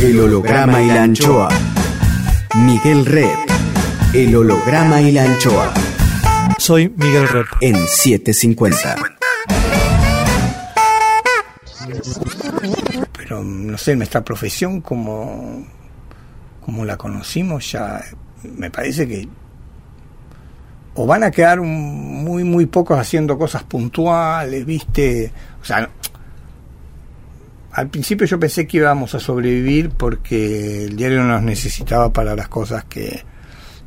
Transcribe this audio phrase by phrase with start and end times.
[0.00, 1.48] El holograma y la anchoa.
[2.56, 3.36] Miguel Rep.
[4.14, 5.74] El holograma y la anchoa.
[6.56, 7.46] Soy Miguel Rep.
[7.60, 8.96] En 750.
[13.16, 15.66] Pero no sé, nuestra profesión como,
[16.64, 18.00] como la conocimos ya,
[18.42, 19.28] me parece que
[20.94, 25.32] o van a quedar muy, muy pocos haciendo cosas puntuales, ¿viste?
[25.60, 25.88] O sea,
[27.78, 32.34] al principio yo pensé que íbamos a sobrevivir porque el diario no nos necesitaba para
[32.34, 33.22] las cosas que,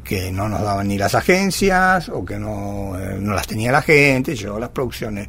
[0.02, 3.82] que no nos daban ni las agencias o que no, eh, no las tenía la
[3.82, 5.28] gente, yo las producciones.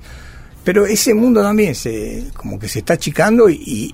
[0.63, 3.93] Pero ese mundo también se como que se está achicando y,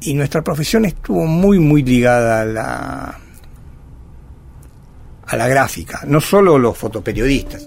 [0.00, 3.18] y nuestra profesión estuvo muy muy ligada a la
[5.26, 7.66] a la gráfica, no solo los fotoperiodistas.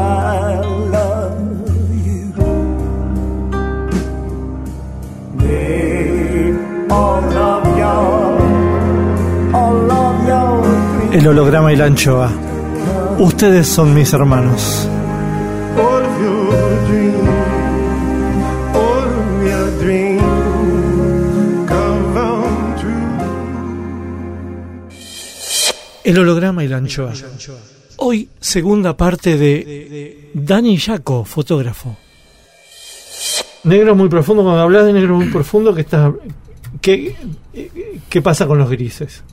[11.11, 12.31] El holograma y la anchoa.
[13.19, 14.87] Ustedes son mis hermanos.
[26.03, 27.11] El holograma y la anchoa.
[27.97, 31.97] Hoy, segunda parte de Dani Yaco, fotógrafo.
[33.65, 36.11] Negro muy profundo, cuando hablas de negro muy profundo, ¿qué, está,
[36.79, 37.15] qué,
[38.09, 39.23] qué pasa con los grises?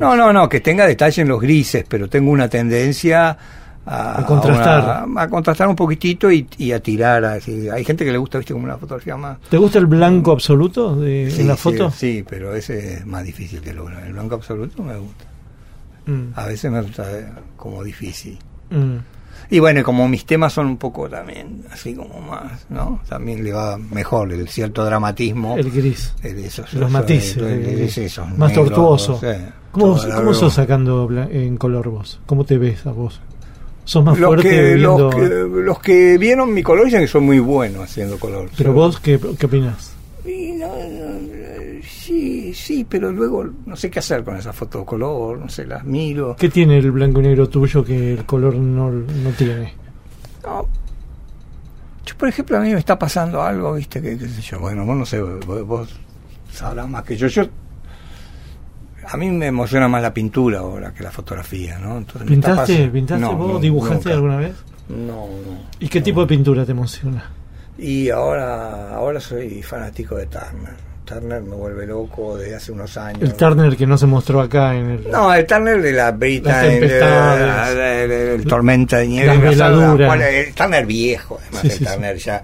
[0.00, 3.36] No, no, no, que tenga detalle en los grises, pero tengo una tendencia
[3.84, 5.06] a, contrastar.
[5.16, 7.24] A, contrastar un poquitito y, a tirar.
[7.24, 9.38] hay gente que le gusta, viste, como una fotografía más.
[9.48, 11.90] ¿Te gusta el blanco absoluto de la foto?
[11.90, 14.04] Sí, pero ese es más difícil que lograr.
[14.04, 15.24] El blanco absoluto me gusta.
[16.06, 16.32] Mm.
[16.34, 18.38] A veces me resulta como difícil.
[18.70, 18.98] Mm.
[19.52, 23.02] Y bueno, como mis temas son un poco también, así como más, ¿no?
[23.06, 25.58] También le va mejor el cierto dramatismo.
[25.58, 26.14] El gris.
[26.72, 28.18] los matices.
[28.38, 29.20] más tortuoso.
[29.70, 32.18] ¿Cómo, ¿Cómo sos sacando en color vos?
[32.24, 33.20] ¿Cómo te ves a vos?
[33.84, 34.22] ¿Sos más que,
[34.78, 38.48] los, que, los que vieron mi color dicen que soy muy bueno haciendo color.
[38.56, 39.92] ¿Pero vos qué, qué opinas?
[42.12, 45.64] Sí, sí, pero luego no sé qué hacer con esas fotos de color, no sé,
[45.64, 46.36] las miro.
[46.36, 49.72] ¿Qué tiene el blanco y negro tuyo que el color no, no tiene?
[50.42, 50.68] No.
[52.04, 54.02] Yo, por ejemplo, a mí me está pasando algo, ¿viste?
[54.02, 55.88] Que, qué sé yo, bueno, vos no sé, vos,
[56.52, 57.28] sabrás más que yo.
[57.28, 57.44] Yo
[59.08, 61.96] a mí me emociona más la pintura ahora que la fotografía, ¿no?
[61.96, 63.58] Entonces, ¿Pintaste, ¿pintaste vos?
[63.58, 64.54] ¿Dibujaste alguna vez?
[64.90, 65.62] No, no.
[65.80, 67.30] ¿Y qué tipo de pintura te emociona?
[67.78, 70.91] Y ahora, ahora soy fanático de Turner.
[71.12, 73.22] Turner me vuelve loco desde hace unos años.
[73.22, 75.10] El Turner que no se mostró acá en el.
[75.10, 79.50] No, el Turner de la Brita, el, Tormenta de Nieve.
[79.50, 82.42] el Turner viejo, además, el Turner ya.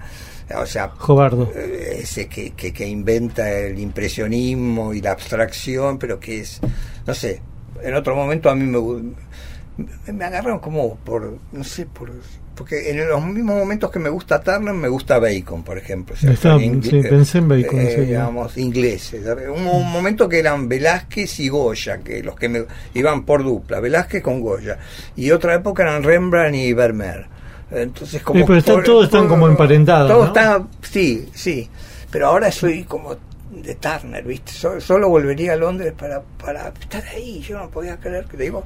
[0.55, 1.51] O sea, Jobardo.
[1.55, 6.59] Eh, ese que, que, que inventa el impresionismo y la abstracción, pero que es,
[7.05, 7.41] no sé,
[7.83, 12.11] en otro momento a mí me, me agarraron como por, no sé, por
[12.59, 16.13] porque en los mismos momentos que me gusta Turner, me gusta Bacon, por ejemplo.
[16.17, 17.79] sí, pensé en Bacon.
[17.79, 19.25] Eh, digamos, ingleses.
[19.47, 22.65] Un, un, momento que eran Velázquez y Goya, que los que me
[22.95, 24.77] iban por dupla, Velázquez con Goya.
[25.15, 27.27] Y otra época eran Rembrandt y Vermeer.
[27.71, 28.45] Entonces, como.
[28.45, 30.11] pero todos están como emparentados.
[30.11, 31.69] Todos están, sí, sí.
[32.11, 33.15] Pero ahora soy como
[33.51, 34.51] de Turner, ¿viste?
[34.51, 37.39] Solo, volvería a Londres para, para estar ahí.
[37.39, 38.65] Yo no podía creer que, digo,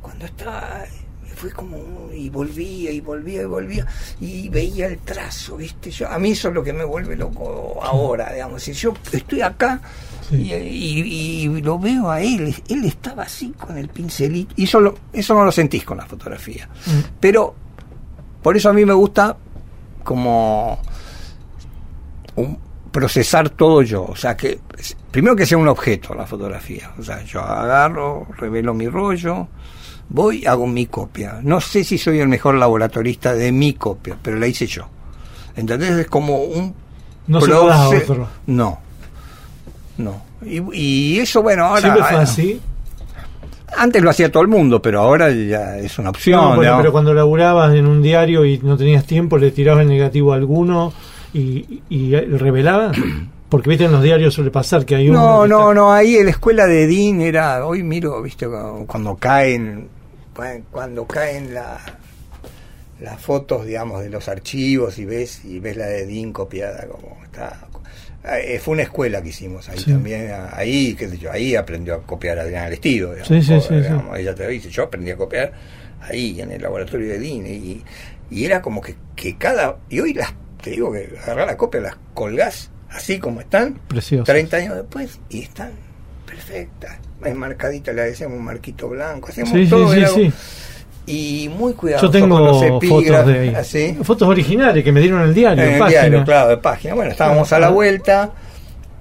[0.00, 0.82] cuando estaba
[1.42, 1.76] fue como
[2.14, 3.86] y volvía y volvía y volvía
[4.20, 7.80] y veía el trazo viste yo a mí eso es lo que me vuelve loco
[7.82, 9.80] ahora digamos si yo estoy acá
[10.30, 14.78] y, y- y lo veo a él él estaba así con el pincelito y eso
[14.80, 17.00] lo- eso no lo sentís con la fotografía Mm.
[17.18, 17.54] pero
[18.42, 19.36] por eso a mí me gusta
[20.04, 20.78] como
[22.36, 22.58] un-
[22.92, 24.04] procesar todo yo.
[24.04, 24.58] O sea, que
[25.10, 26.92] primero que sea un objeto la fotografía.
[26.98, 29.48] O sea, yo agarro, revelo mi rollo,
[30.12, 31.40] voy, hago mi copia.
[31.42, 34.86] No sé si soy el mejor laboratorista de mi copia, pero la hice yo.
[35.56, 35.90] ¿Entendés?
[35.92, 36.74] Es como un...
[37.26, 38.28] No se lo a otro.
[38.46, 38.78] No.
[39.98, 40.22] No.
[40.44, 41.80] Y, y eso, bueno, ahora...
[41.80, 42.60] Siempre fue bueno, así.
[43.76, 46.38] Antes lo hacía todo el mundo, pero ahora ya es una opción.
[46.38, 46.82] No, bueno, digamos.
[46.82, 50.36] pero cuando laburabas en un diario y no tenías tiempo, le tirabas el negativo a
[50.36, 50.92] alguno
[51.32, 52.96] y, y, revelabas.
[53.48, 55.20] Porque viste en los diarios suele pasar que hay uno.
[55.20, 58.46] No, no, está- no, ahí en la escuela de Dean era, hoy miro, viste,
[58.86, 59.88] cuando, caen,
[60.70, 61.78] cuando caen la,
[63.00, 67.22] las fotos, digamos, de los archivos y ves y ves la de Dean copiada como
[67.24, 67.66] está.
[68.24, 69.90] Eh, fue una escuela que hicimos ahí Sí.
[69.90, 73.74] también, ahí, qué sé yo, ahí aprendió a copiar Adriana Lestido, digamos, Sí, sí, sí,
[73.74, 75.52] digamos, ella te dice, yo aprendí a copiar
[76.00, 77.82] ahí en el laboratorio de Dean y,
[78.30, 80.32] y era como que, que cada, y hoy las,
[80.62, 84.22] te digo que agarrar la copia, las colgás así como están, Precioso.
[84.24, 85.72] 30 años después y están
[86.36, 86.98] perfectas.
[87.24, 89.92] Enmarcaditas, le decíamos un marquito blanco, hacemos Sí, todo.
[89.92, 90.32] sí, era- sí.
[91.04, 93.98] Y muy cuidadoso Yo tengo con los fotos de ahí.
[94.02, 96.00] Fotos originales que me dieron el diario, En el página.
[96.00, 96.94] diario, claro, de página.
[96.94, 98.30] Bueno, estábamos a la vuelta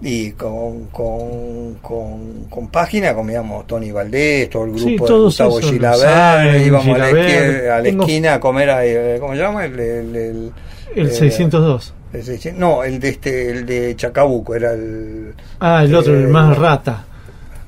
[0.01, 5.59] y con, con, con, con página comíamos Tony Valdés, todo el grupo Sí, de Gustavo
[5.59, 9.33] esos, Gilaber, Sáenz, íbamos a la, esquina, a la esquina a comer, a, eh, ¿cómo
[9.33, 9.65] se llama?
[9.65, 10.51] El, el, el-
[10.95, 11.93] El eh, 602.
[12.13, 16.23] el 600 no, el de este, el de Chacabuco, era el Ah, el otro, el
[16.23, 17.05] eh, más rata.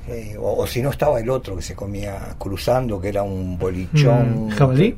[0.08, 3.58] Eh, o, o si no estaba el otro que se comía cruzando, que era un
[3.58, 4.46] bolichón.
[4.46, 4.96] Mm, ¿Jabalí?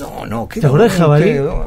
[0.00, 1.24] No, no, que ¿Te acordás de Jabalí?
[1.24, 1.66] que- Bueno,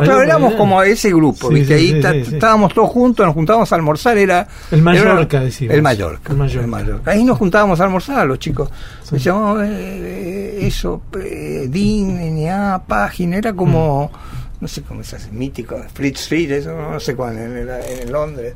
[0.00, 1.78] Jabalí claro, éramos como ese grupo, Sí, ¿viste?
[1.78, 4.46] sí, Ahí sí, estábamos todos juntos, nos juntábamos a almorzar, era...
[4.70, 5.74] El Mallorca, era- decimos.
[5.74, 6.32] El Mallorca.
[6.32, 7.10] El Mallorca.
[7.10, 8.68] Ahí nos juntábamos a almorzar los chicos.
[9.02, 9.14] Sí.
[9.14, 14.10] Decíamos, eh, eh, eso, eh, DIN, NA, página, era como...
[14.12, 14.42] Mm.
[14.62, 18.12] No sé cómo se hace, mítico, Fleet Street, eso no sé cuál, en, el- en
[18.12, 18.54] Londres.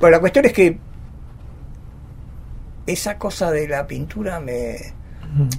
[0.00, 0.78] Bueno, la cuestión es que
[2.86, 4.76] esa cosa de la pintura me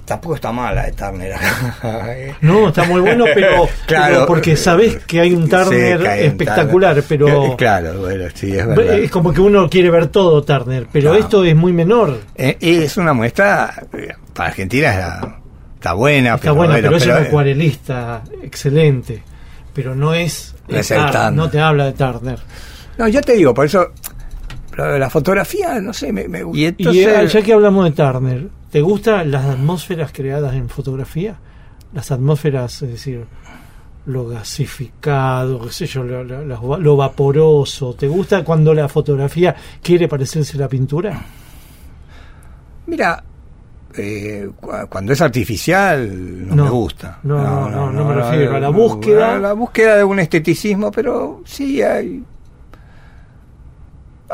[0.04, 1.32] tampoco está mala de Turner.
[1.32, 2.34] ¿eh?
[2.42, 4.14] No, está muy bueno, pero, Claro.
[4.14, 7.04] pero porque sabés que hay un Turner que hay un espectacular, Turner.
[7.08, 11.10] pero claro bueno sí es verdad es como que uno quiere ver todo Turner, pero
[11.10, 11.24] Claro.
[11.24, 12.20] esto es muy menor.
[12.36, 15.38] Eh, es una muestra eh, para Argentina está,
[15.74, 19.22] está buena Está bueno, bueno, pero es un eh, acuarelista excelente,
[19.74, 21.32] pero no es, No es eh, el Turner.
[21.32, 22.38] no te habla de Turner.
[22.96, 23.88] no yo te digo por eso
[24.76, 27.84] pero la fotografía no sé me, me gusta y Y entonces eh, ya que hablamos
[27.84, 31.36] de Turner, ¿te gustan las atmósferas creadas en fotografía?
[31.92, 33.24] Las atmósferas, es decir,
[34.06, 36.44] lo gasificado, qué sé yo, lo, lo-
[36.78, 37.94] lo- vaporoso.
[37.94, 41.22] ¿Te gusta cuando la fotografía quiere parecerse a la pintura?
[42.86, 43.22] mira
[43.96, 46.64] eh, cu- cuando es artificial no, No.
[46.64, 49.36] me gusta No, no, no, no me refiero a la búsqueda.
[49.36, 52.22] a la búsqueda de un esteticismo pero sí hay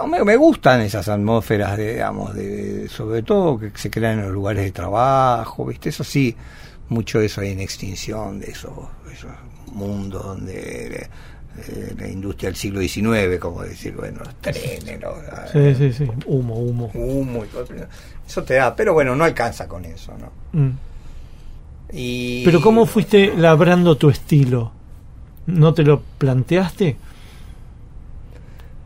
[0.01, 4.25] no, me, me gustan esas atmósferas, de, digamos, de, sobre todo que se crean en
[4.27, 5.89] los lugares de trabajo, ¿viste?
[5.91, 6.35] Eso sí,
[6.89, 8.73] mucho de eso hay en extinción, de esos,
[9.13, 9.31] esos
[9.73, 11.09] mundos donde
[11.59, 15.15] eh, la industria del siglo XIX, como decir, bueno, los trenes, los,
[15.53, 16.11] Sí, sí, sí.
[16.27, 16.91] Humo, humo.
[16.95, 17.89] humo y cosas,
[18.27, 20.33] eso te da, pero bueno, no alcanza con eso, ¿no?
[20.59, 20.77] Mm.
[21.93, 24.73] Y, Pero ¿cómo fuiste labrando tu estilo?
[25.47, 26.97] ¿No te lo planteaste?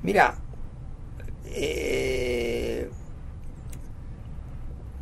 [0.02, 0.35] Mira,
[1.54, 2.88] eh,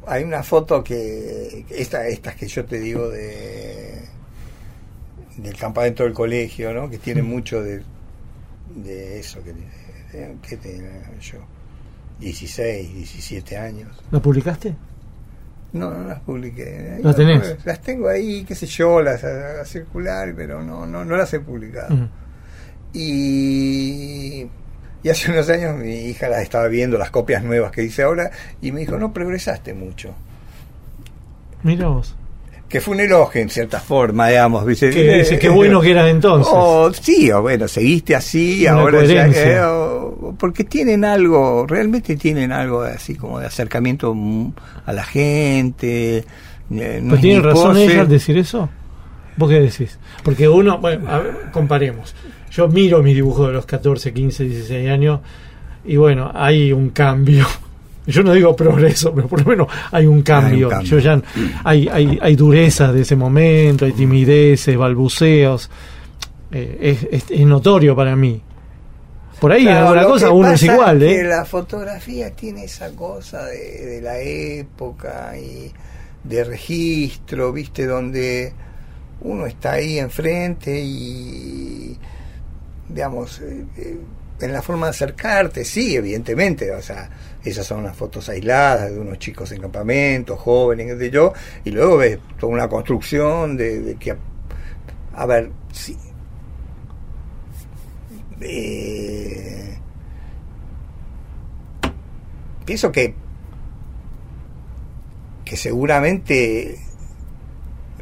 [0.06, 4.02] hay una foto que esta, estas que yo te digo de
[5.38, 6.90] del campamento del colegio, ¿no?
[6.90, 7.82] Que tiene mucho de,
[8.76, 11.38] de eso que, de- que tenía yo
[12.20, 13.88] 16, 17 años.
[14.10, 14.74] ¿La publicaste?
[15.72, 16.98] No, no las publiqué.
[17.02, 17.64] ¿Las tenés?
[17.64, 21.32] Las tengo ahí, qué sé yo, las a, a circular, pero no, no, no las
[21.32, 22.10] he publicado.
[22.92, 24.46] Y,
[25.02, 28.30] y hace unos años mi hija las estaba viendo, las copias nuevas que hice ahora,
[28.60, 30.14] y me dijo, no progresaste mucho.
[31.62, 32.14] Mira vos.
[32.68, 34.64] Que fue un elogio en cierta forma, digamos.
[34.64, 36.50] Que dice, qué bueno que eras entonces.
[36.56, 42.16] O, sí, o bueno, seguiste así, Una ahora ya, eh, o- porque tienen algo, realmente
[42.16, 44.16] tienen algo así como de acercamiento
[44.86, 46.18] a la gente.
[46.18, 46.24] eh,
[46.70, 46.78] no
[47.10, 47.84] ¿Pero es tiene ni razón pose.
[47.84, 48.70] ella al decir eso?
[49.36, 49.98] ¿Vos qué decís?
[50.22, 52.14] Porque uno, bueno, a ver, comparemos.
[52.52, 55.20] Yo miro mis dibujos de los 14, 15, 16 años
[55.84, 57.46] y bueno, hay un cambio
[58.06, 60.68] yo no digo progreso, pero por lo menos hay un cambio.
[60.68, 60.88] cambio.
[60.90, 61.20] Yo ya
[61.64, 65.70] hay, hay, hay dureza de ese momento, hay timideces, balbuceos.
[66.50, 68.40] Eh, es, es- es notorio para mí.
[69.40, 71.24] Por ahí en Claro, alguna lo cosa uno es igual, que ¿eh?
[71.24, 75.72] La fotografía tiene esa cosa de, de la época y
[76.22, 77.86] de registro, ¿viste?
[77.86, 78.52] Donde
[79.22, 81.96] uno está ahí enfrente y,
[82.92, 83.98] digamos, eh, eh,
[84.40, 87.08] en la forma de acercarte, sí, evidentemente, o sea,
[87.44, 91.32] esas son unas fotos aisladas de unos chicos en campamento, jóvenes, sé yo,
[91.64, 94.16] y luego ves toda una construcción de, de que,
[95.14, 95.96] a ver, sí,
[98.40, 99.78] eh,
[102.64, 103.14] pienso que
[105.52, 106.78] que seguramente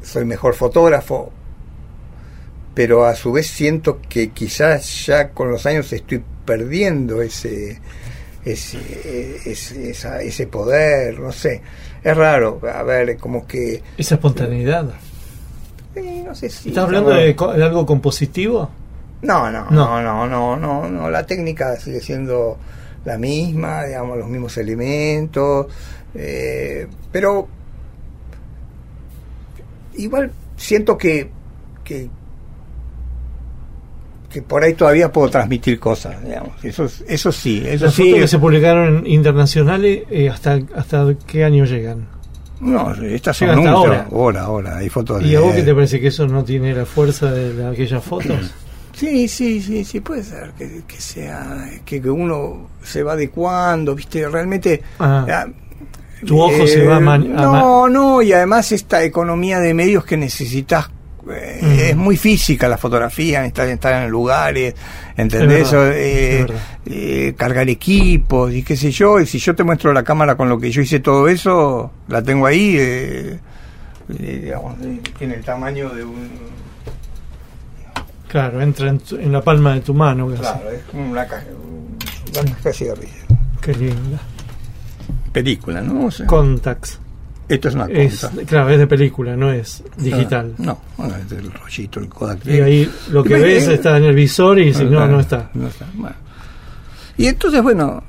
[0.03, 1.33] soy mejor fotógrafo
[2.75, 7.81] pero a su vez siento que quizás ya con los años estoy perdiendo ese
[8.45, 8.79] ese,
[9.45, 11.61] ese, esa- ese poder no sé
[12.03, 14.95] es raro a ver como que Esa espontaneidad.
[15.95, 18.71] eh, no sé si ¿Estás hablando de, de algo compositivo?
[19.23, 20.01] No, no, No.
[20.01, 22.57] no, no, no, no, no, La técnica sigue siendo
[23.05, 25.67] la misma, digamos, los mismos elementos,
[26.15, 27.47] eh, pero
[29.97, 31.31] igual siento que,
[31.85, 32.09] que
[34.31, 36.53] que por ahí todavía puedo transmitir cosas, digamos.
[36.65, 38.05] Eso, eso sí, eso Las sí.
[38.05, 42.07] fotos que se publicaron en internacionales, eh, ¿hasta, ¿hasta qué año llegan?
[42.61, 44.07] No, estas son hasta ahora.
[44.13, 46.75] Ahora, ahora, hay fotos ¿Y de- a vos qué te parece que eso no tiene
[46.75, 48.53] la fuerza de la- aquellas fotos?
[48.93, 53.95] Sí, sí, sí, sí, puede ser que, que sea, que, que uno se va adecuando,
[53.95, 54.83] viste, realmente...
[54.99, 55.47] Ah.
[56.27, 60.19] Tu ojo se va man- a No, no, y además esta economía de medios que
[60.19, 60.91] necesitas...
[61.31, 61.79] eh, Mm.
[61.91, 64.75] Es muy física la fotografía, estar, estar en lugares,
[65.17, 65.63] ¿entendés?
[65.67, 66.47] Es verdad, eh,
[66.87, 70.49] eh, cargar equipos y qué sé yo, y si yo te muestro la cámara con
[70.49, 73.39] lo que yo hice todo eso, la tengo ahí, eh,
[74.19, 76.29] eh, digamos, eh, tiene el tamaño de un...
[78.29, 80.29] Claro, entra en, tu- en la palma de tu mano.
[80.29, 80.41] casi.
[80.43, 81.45] Claro, es como una caja,
[82.33, 83.25] una caja de cigarrillos.
[83.61, 84.19] Qué linda.
[85.33, 86.07] película, ¿no?
[86.07, 87.01] O sea, Contax.
[87.55, 90.55] Esto es una Es, claro, es de película, no es digital.
[90.59, 92.47] No, bueno, es el rollito, el Kodak.
[92.47, 95.51] Y ahí lo que Y ves está en el visor y si no, no está.
[95.55, 95.87] No está.
[95.95, 96.17] Bueno.
[97.17, 98.03] Y entonces, bueno,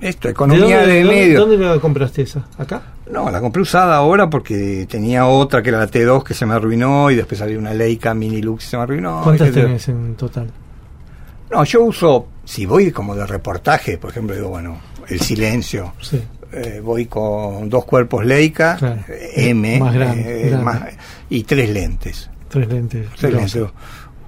[0.00, 1.40] esto, ¿De economía dónde, de, dónde- medio.
[1.40, 2.44] dónde la compraste esa?
[2.58, 2.82] ¿Acá?
[3.10, 6.54] No, la compré usada ahora porque tenía otra que era la T2 que se me
[6.54, 9.20] arruinó y después salió una Leica Mini Lux que se me arruinó.
[9.22, 10.50] ¿Cuántas tenés en total?
[11.50, 15.92] No, yo uso, si voy como de reportaje, por ejemplo, digo, bueno, el silencio.
[16.00, 16.20] Sí.
[16.56, 19.00] Eh, voy con dos cuerpos Leica, Claro.
[19.08, 20.64] eh, M, Más grande, eh, grande.
[20.64, 20.82] más-
[21.28, 22.30] y tres lentes.
[22.48, 23.06] Tres lentes.
[23.18, 23.62] Tres lentes.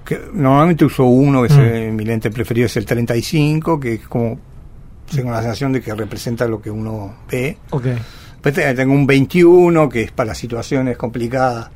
[0.05, 1.95] Que normalmente uso uno, que es Mm.
[1.95, 4.37] mi lente preferido es el 35, que es como,
[5.13, 7.57] tengo la sensación de que representa lo que uno ve.
[7.71, 7.85] Ok.
[8.33, 11.69] Después te- tengo un 21, que es para situaciones complicadas,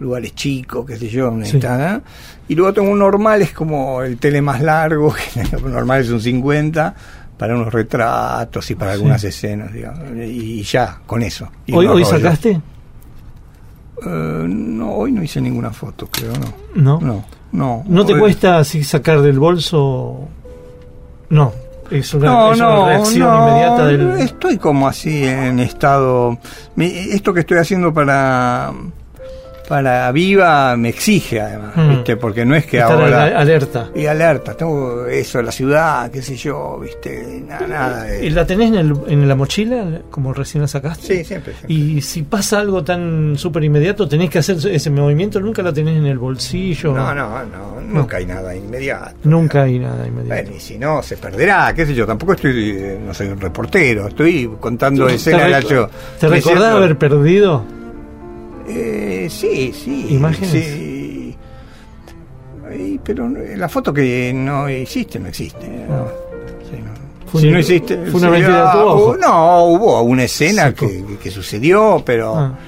[0.00, 1.58] lugares chicos, qué sé yo, Sí.
[1.58, 2.00] está.
[2.48, 6.20] Y luego tengo un normal, es como el tele más largo, que normal es un
[6.20, 6.94] 50,
[7.40, 8.96] para unos retratos y para Sí.
[8.96, 10.02] algunas escenas, digamos.
[10.18, 11.48] Y ya, con eso.
[11.64, 12.50] Y ¿Hoy, hoy sacaste?
[12.50, 16.52] Eh, no, hoy no hice ninguna foto, creo, no.
[16.74, 17.00] No.
[17.00, 17.82] No, no.
[17.86, 20.28] ¿No te Hoy- cuesta así sacar del bolso?
[21.30, 21.50] No.
[21.90, 24.10] Es una, No, es una no, reacción no, inmediata del.
[24.20, 26.38] Estoy como así en estado.
[26.76, 28.70] mi- esto que estoy haciendo para
[29.70, 31.88] para Viva me exige además, Mm.
[31.90, 32.16] ¿viste?
[32.16, 33.88] Porque no es que estar ahora al- alerta.
[33.94, 37.40] y alerta, tengo eso la ciudad, qué sé yo, ¿viste?
[37.46, 41.06] Nada, nada de- ¿Y la tenés en, el- en la mochila, como recién la sacaste?
[41.18, 41.72] Sí, siempre, siempre.
[41.72, 45.96] Y si pasa algo tan súper inmediato, tenés que hacer ese movimiento, nunca la tenés
[45.98, 46.92] en el bolsillo.
[46.92, 49.14] No, no, no, nunca hay nada inmediato.
[49.22, 50.42] Nunca hay nada inmediato.
[50.42, 52.06] Bueno, y si no, se perderá, qué sé yo.
[52.08, 55.88] Tampoco estoy, eh, no soy un reportero, estoy contando ¿Te, escenas de la rec- yo.
[56.18, 57.64] ¿Te recordás haber perdido?
[58.72, 60.06] Eh, sí, sí.
[60.10, 60.50] ¿Imágenes?
[60.50, 61.36] Sí.
[62.68, 65.66] Ay, pero la foto que no existe, no existe.
[65.66, 66.06] ¿no?
[66.68, 67.30] Sí, no.
[67.30, 67.96] Fue si no existe.
[68.06, 69.16] fue una mentira de tu ah, ojo.
[69.16, 72.36] No, hubo una escena que, que sucedió, pero.
[72.36, 72.58] Ah.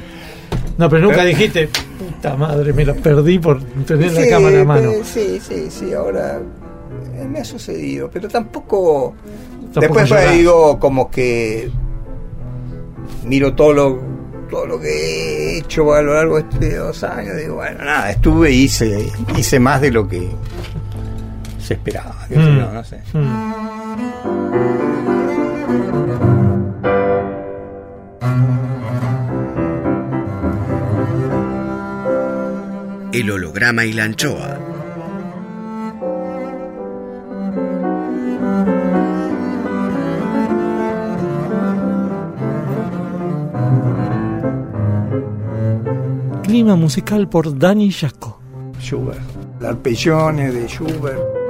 [0.78, 1.68] No, pero nunca Pero- dijiste,
[1.98, 4.90] puta madre, me la perdí por tener la cámara a mano.
[5.04, 6.40] Sí, sí, sí, ahora
[7.16, 9.14] eh, me ha sucedido, pero tampoco.
[9.72, 11.70] Tampoco después digo, como que
[13.24, 14.00] miro todo lo
[14.52, 18.10] todo lo que he hecho a lo largo de estos dos años, digo, bueno, nada,
[18.10, 20.28] estuve y hice, hice más de lo que
[21.58, 22.58] se esperaba, Mm.
[22.74, 23.00] no sé.
[23.14, 24.42] Mm.
[33.12, 34.58] El holograma y la anchoa.
[46.52, 48.38] Clima musical por Dani Jaco.
[48.78, 49.22] Schubert,
[49.58, 51.41] l'arpeggione de Schubert.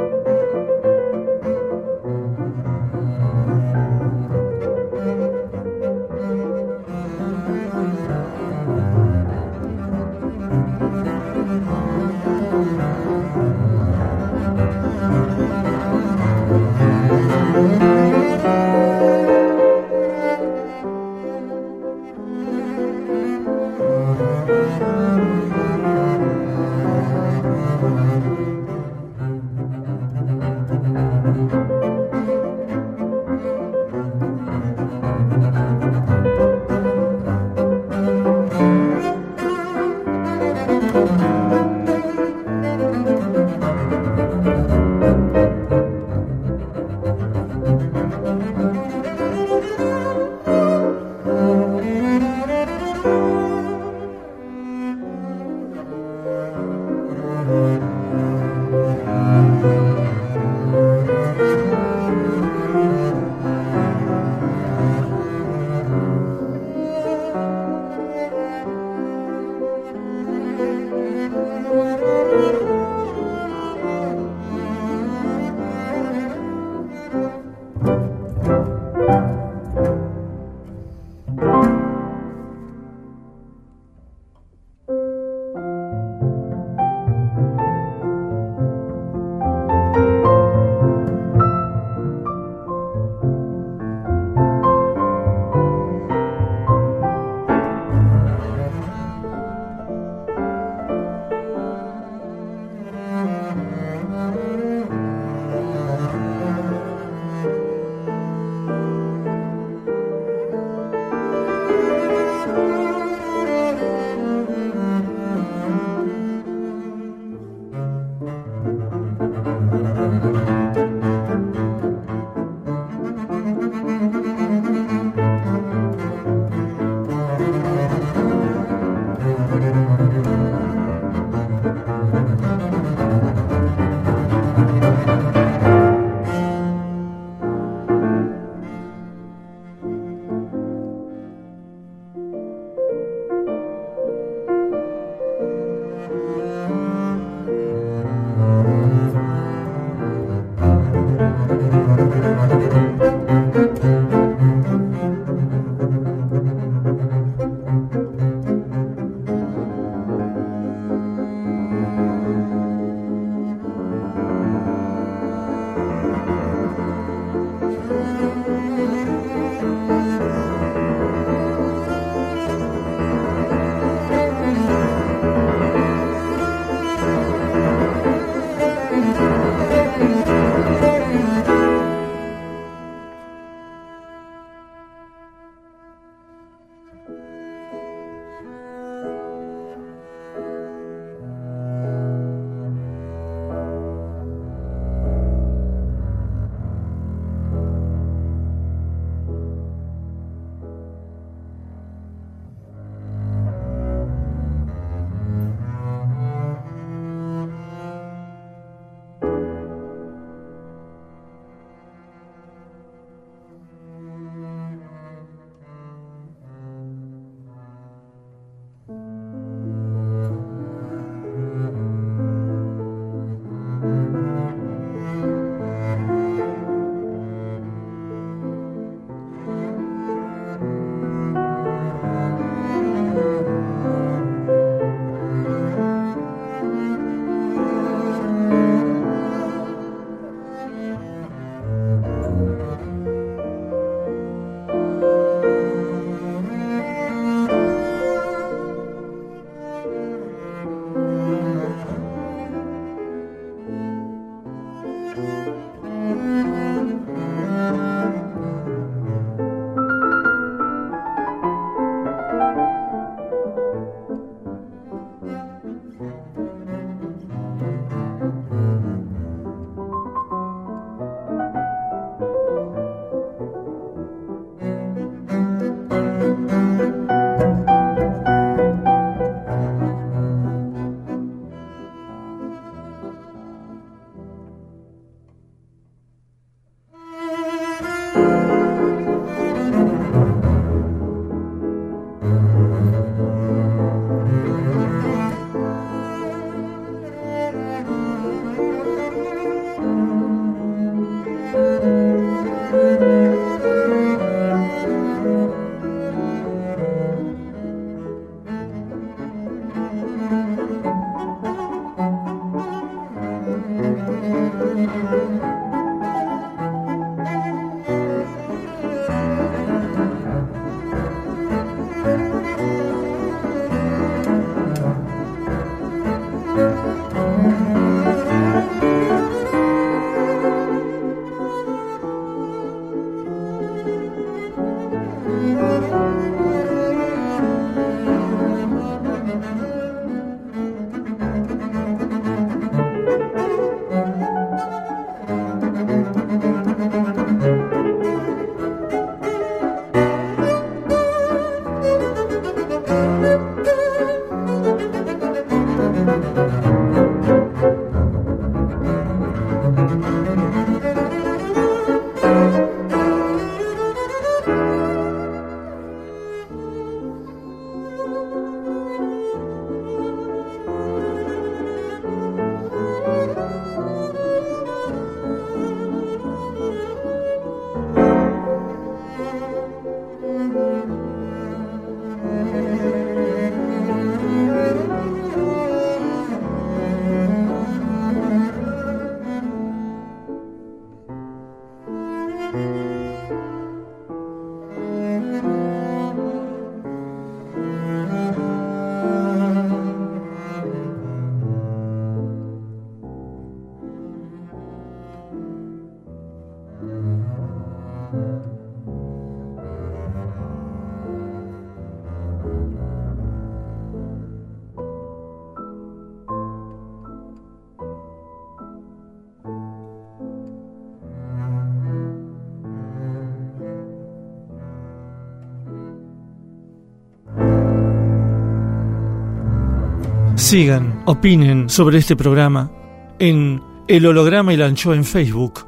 [430.52, 432.70] Sigan, opinen sobre este programa
[433.18, 435.66] en El Holograma y la Anchoa en Facebook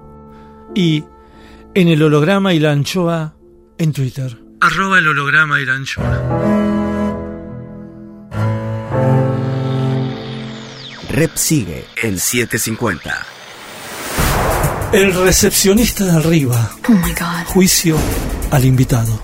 [0.75, 1.03] y
[1.75, 3.35] en El Holograma y la Anchoa
[3.79, 4.39] en Twitter.
[4.61, 6.23] Arroba el holograma y la anchoa.
[11.09, 13.27] Rep sigue en 750.
[14.93, 16.73] El recepcionista de arriba.
[16.91, 17.47] Oh my God.
[17.47, 17.97] Juicio
[18.51, 19.19] al invitado.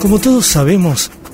[0.00, 1.12] Como todos sabemos,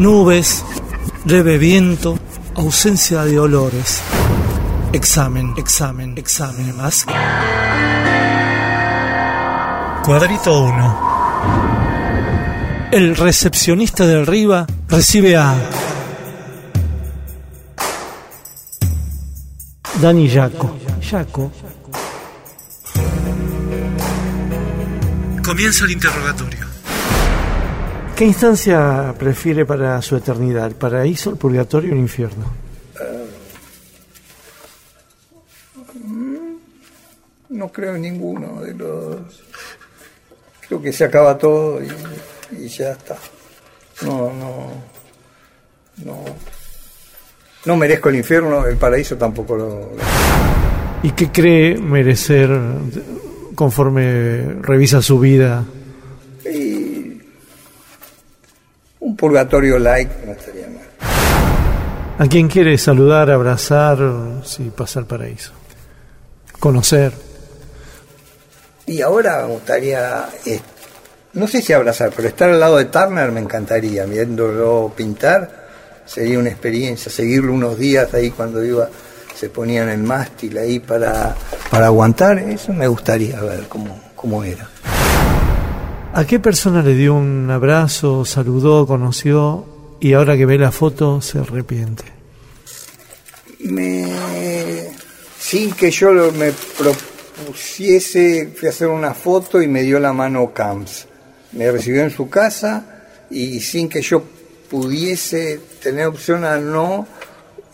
[0.00, 0.64] Nubes,
[1.26, 2.18] leve viento,
[2.54, 4.00] ausencia de olores.
[4.94, 7.04] Examen, examen, examen más.
[10.02, 11.10] Cuadrito 1.
[12.92, 15.54] El recepcionista de arriba recibe a
[20.00, 20.78] Dani Yaco.
[21.02, 21.52] Yaco.
[25.44, 26.59] Comienza el interrogatorio.
[28.20, 30.66] ¿Qué instancia prefiere para su eternidad?
[30.66, 32.44] ¿El paraíso, el purgatorio o el infierno?
[37.48, 39.42] No creo en ninguno de los.
[40.68, 41.88] Creo que se acaba todo y,
[42.58, 43.16] y ya está.
[44.02, 44.66] No, no.
[46.04, 46.24] No.
[47.64, 49.92] No merezco el infierno, el paraíso tampoco lo.
[51.02, 52.50] ¿Y qué cree merecer
[53.54, 55.64] conforme revisa su vida?
[56.44, 56.70] Y
[59.10, 60.86] un purgatorio like no estaría mal.
[62.18, 63.98] ¿A quién quiere saludar, abrazar,
[64.44, 65.52] si pasa al paraíso?
[66.58, 67.12] Conocer.
[68.86, 70.60] Y ahora me gustaría, eh,
[71.32, 75.68] no sé si abrazar, pero estar al lado de Turner me encantaría, viéndolo pintar,
[76.04, 78.88] sería una experiencia, seguirlo unos días ahí cuando iba,
[79.34, 81.34] se ponían el mástil ahí para,
[81.70, 84.68] para aguantar, eso me gustaría ver cómo, cómo era.
[86.20, 91.22] ¿A qué persona le dio un abrazo, saludó, conoció y ahora que ve la foto
[91.22, 92.04] se arrepiente?
[93.60, 94.92] Me,
[95.38, 100.52] sin que yo me propusiese, fui a hacer una foto y me dio la mano
[100.52, 101.06] Camps.
[101.52, 104.22] Me recibió en su casa y sin que yo
[104.70, 107.08] pudiese tener opción a no,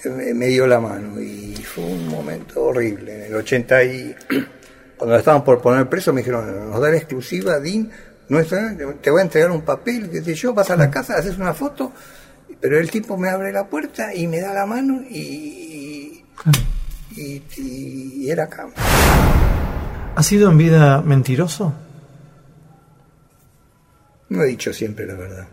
[0.04, 1.20] me, dio la mano.
[1.20, 3.12] Y fue un momento horrible.
[3.12, 4.14] En el 80 y...
[4.96, 7.90] Cuando estaban por poner preso me dijeron, nos da la exclusiva, Dean,
[8.28, 11.38] nuestra, te voy a entregar un papel, que sé yo, vas a la casa, haces
[11.38, 11.92] una foto,
[12.60, 16.24] pero el tipo me abre la puerta y me da la mano y,
[17.16, 18.74] y, y era Camps.
[20.16, 21.72] ¿Ha sido en vida mentiroso?
[24.28, 25.46] No he dicho siempre la verdad.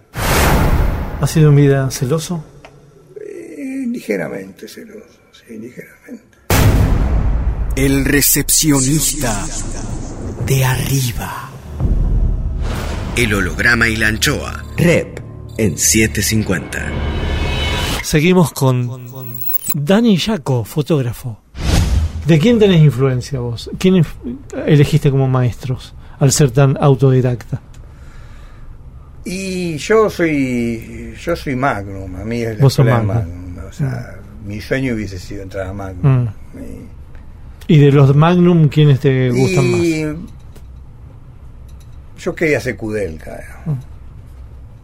[1.21, 2.43] ¿Ha sido en vida celoso?
[3.21, 6.38] Eh, ligeramente celoso, sí, ligeramente.
[7.75, 9.45] El recepcionista
[10.45, 11.53] de arriba.
[13.15, 14.63] El holograma y la anchoa.
[14.78, 15.19] Rep
[15.58, 16.80] en 750.
[18.02, 18.89] Seguimos con
[19.73, 21.39] Dani Yaco, fotógrafo.
[22.26, 23.69] ¿De quién tenés influencia vos?
[23.78, 24.04] ¿Quién
[24.65, 27.62] elegiste como maestros al ser tan autodidacta?
[29.26, 33.45] Y yo soy yo soy Magnum, a mí es la Vos sos escuela de Magnum.
[33.56, 36.23] Magnum, O sea, mi sueño hubiese sido entrar a Magnum.
[36.23, 36.28] Mm.
[37.67, 39.82] Y- ¿Y de los Magnum quiénes te gustan más?
[42.23, 43.63] Yo quería hacer Kudelka.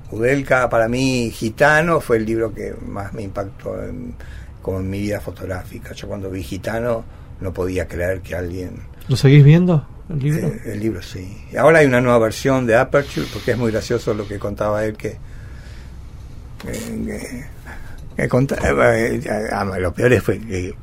[0.10, 4.16] Kudelka para mí, Gitano, fue el libro que más me impactó en,
[4.62, 5.94] como en mi vida fotográfica.
[5.94, 7.04] Yo cuando vi Gitano
[7.42, 8.72] no podía creer que alguien...
[9.08, 9.88] ¿Lo seguís viendo?
[10.10, 10.48] ¿El libro?
[10.48, 11.38] Eh, el libro sí.
[11.58, 14.98] Ahora hay una nueva versión de Aperture, porque es muy gracioso lo que contaba él
[14.98, 15.18] que...
[16.64, 17.60] que, que-
[18.16, 19.22] que contaba, eh,
[19.54, 20.74] ah, lo peor fue que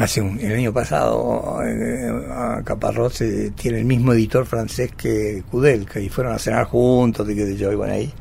[0.00, 2.10] hace un, el año pasado eh,
[2.64, 7.34] Caparrós eh, tiene el mismo editor francés que Kudelka y fueron a cenar juntos y
[7.34, 8.12] qué yo, y bueno ahí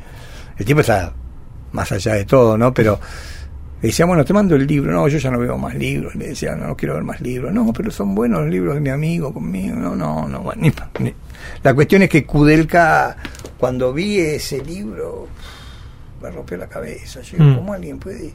[0.57, 1.13] el tipo está
[1.71, 2.73] más allá de todo, ¿no?
[2.73, 2.99] Pero
[3.81, 6.29] le decía, bueno, te mando el libro, no, yo ya no veo más libros, le
[6.29, 8.89] decía, no, no quiero ver más libros, no, pero son buenos los libros de mi
[8.89, 10.61] amigo conmigo, no, no, no, bueno,
[10.99, 11.13] ni
[11.63, 13.15] la cuestión es que Kudelka,
[13.57, 15.27] cuando vi ese libro,
[16.21, 17.55] me rompió la cabeza, yo digo, Mm.
[17.55, 18.33] ¿cómo alguien puede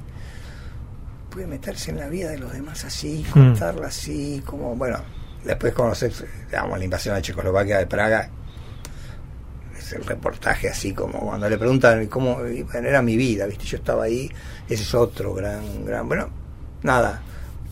[1.34, 3.32] puede meterse en la vida de los demás así, Mm.
[3.32, 4.98] contarla así, como, bueno,
[5.44, 6.12] después conocer,
[6.48, 8.30] digamos, la invasión a Checoslovaquia de Praga,
[9.76, 13.64] es el reportaje así como cuando le preguntan cómo era mi vida, ¿viste?
[13.64, 14.30] Yo estaba ahí,
[14.68, 16.28] ese es otro gran, gran, bueno,
[16.84, 17.20] nada,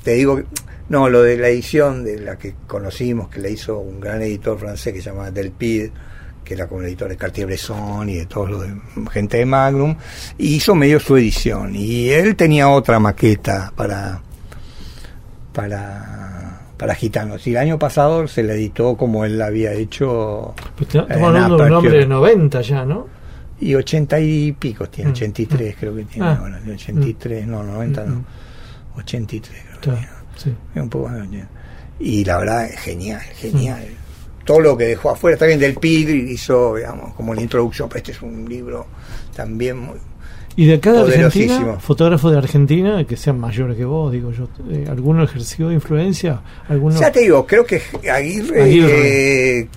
[0.03, 0.42] te digo,
[0.88, 4.59] no, lo de la edición de la que conocimos, que la hizo un gran editor
[4.59, 5.90] francés que se llama Del Pid,
[6.52, 8.64] que era como el editor de Cartier-Bresson y de todos los
[9.10, 9.96] gente de Magnum,
[10.38, 11.74] y hizo medio su edición.
[11.74, 14.20] Y él tenía otra maqueta para
[15.52, 17.46] para para gitanos.
[17.46, 20.54] Y el año pasado se le editó como él la había hecho.
[20.76, 23.06] Pues estamos hablando de un hombre de 90 ya, ¿no?
[23.60, 25.14] Y 80 y pico tiene, mm.
[25.14, 25.78] 83 mm.
[25.78, 26.28] creo que tiene.
[26.28, 26.38] Ah.
[26.40, 27.50] Bueno, 83, mm.
[27.50, 28.24] no, 90 no.
[28.96, 30.08] 83 creo que tiene.
[30.36, 30.54] Sí.
[30.74, 31.10] Un poco
[32.00, 33.86] Y la verdad genial, genial.
[34.44, 38.12] Todo lo que dejó afuera, también del PID hizo, digamos, como la introducción, pero este
[38.12, 38.87] es un libro
[39.35, 39.98] también muy,
[40.55, 44.48] y de acá de Argentina, fotógrafos de Argentina que sean mayores que vos, digo yo,
[44.70, 46.42] eh, ¿alguno ejerció influencia?
[46.68, 47.00] ¿Alguno?
[47.00, 49.68] Ya te digo, creo que Aguirre, eh,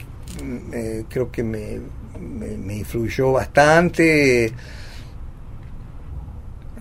[0.73, 1.79] eh, creo que me,
[2.19, 4.51] me, influyó bastante.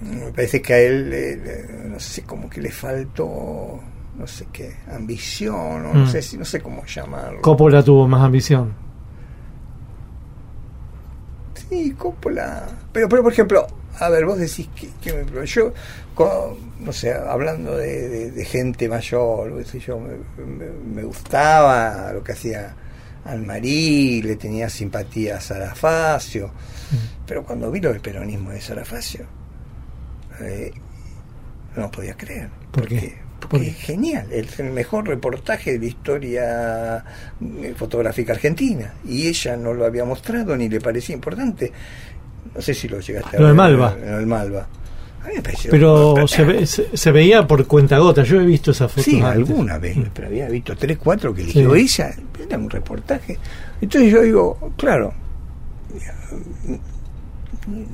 [0.03, 1.43] Me parece que a él,
[1.85, 3.81] no sé, como que le faltó,
[4.19, 6.09] no sé qué, ambición, no, mm.
[6.09, 7.41] sé si, no sé cómo llamarlo.
[7.41, 8.73] Coppola tuvo más ambición.
[11.69, 12.67] Sí, Coppola.
[12.93, 13.67] Pero, pero por ejemplo,
[13.99, 14.91] a ver, vos decís que,
[15.47, 15.73] yo,
[16.81, 22.75] no sé, hablando de, gente mayor, yo, me, gustaba lo que hacía
[23.25, 26.51] Almarí, le tenía simpatía a Sarafacio,
[27.27, 29.27] pero cuando vi lo del peronismo de Sarafacio,
[30.41, 30.73] eh,
[31.77, 32.51] no podía creer.
[32.71, 33.24] ¿Por qué?
[33.49, 37.05] Porque es genial, es el mejor reportaje de la historia
[37.63, 38.95] eh, fotográfica argentina.
[39.07, 41.73] Y ella no lo había mostrado ni le parecía importante.
[42.55, 43.55] No sé si lo llegaste a ver.
[43.55, 43.97] Malva.
[44.01, 44.67] En el Malva.
[45.71, 48.23] pero se, se, veía por cuenta gota.
[48.23, 49.03] Yo he visto esa foto.
[49.03, 50.05] Sí, alguna vez, mm.
[50.15, 52.15] pero había visto tres, cuatro que eligió ella.
[52.41, 53.39] Era un reportaje.
[53.81, 55.13] Entonces yo digo, claro,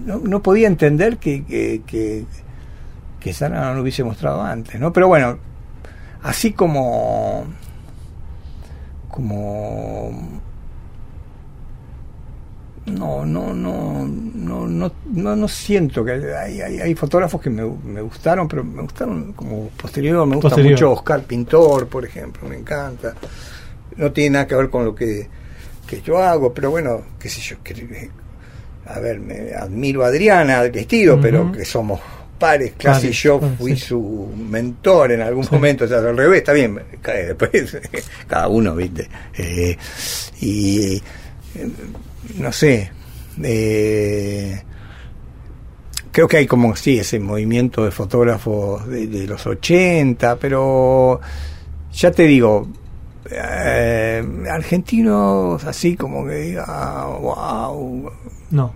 [0.05, 2.25] no, no podía entender que, que, que,
[3.21, 4.93] que Sara no lo hubiese mostrado antes, ¿no?
[4.93, 5.39] Pero bueno,
[6.23, 7.47] así como
[9.09, 10.41] como
[12.87, 17.63] no, no, no, no, no, no, no siento que hay, hay, hay fotógrafos que me,
[17.85, 22.57] me, gustaron, pero me gustaron como posterior, me gusta mucho Oscar Pintor, por ejemplo, me
[22.57, 23.15] encanta.
[23.97, 25.29] No tiene nada que ver con lo que,
[25.87, 28.11] que yo hago, pero bueno, qué sé yo, que,
[28.87, 32.01] a ver, me admiro a Adriana del vestido, pero que somos
[32.41, 36.81] pares, casi yo fui su mentor en algún momento, o sea, al revés, está bien,
[37.05, 37.79] después
[38.27, 39.09] cada uno, viste.
[39.37, 39.77] Eh,
[40.41, 41.71] y eh,
[42.39, 42.91] no sé,
[43.43, 44.63] eh,
[46.11, 51.21] creo que hay como, sí, ese movimiento de fotógrafos de, los 80, pero
[51.93, 52.67] ya te digo,
[53.31, 58.11] eh, argentinos así como que diga, wow.
[58.51, 58.75] No.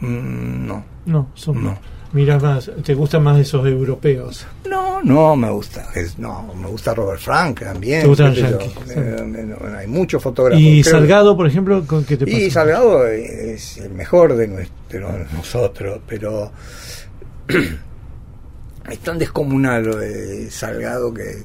[0.00, 0.84] Mm, no.
[1.06, 1.97] No, son no.
[2.12, 4.46] Mira más, ¿te gustan más esos europeos?
[4.68, 5.86] No, no, me gusta.
[6.16, 8.02] no, me gusta Robert Frank también.
[8.02, 10.60] ¿Te gustan los hay muchos fotógrafos.
[10.60, 12.38] ¿Y Salgado, por ejemplo, qué te pasa?
[12.38, 16.50] Y Salgado es el mejor de, nuestro, nosotros, pero
[18.90, 21.44] es tan descomunal lo de Salgado que,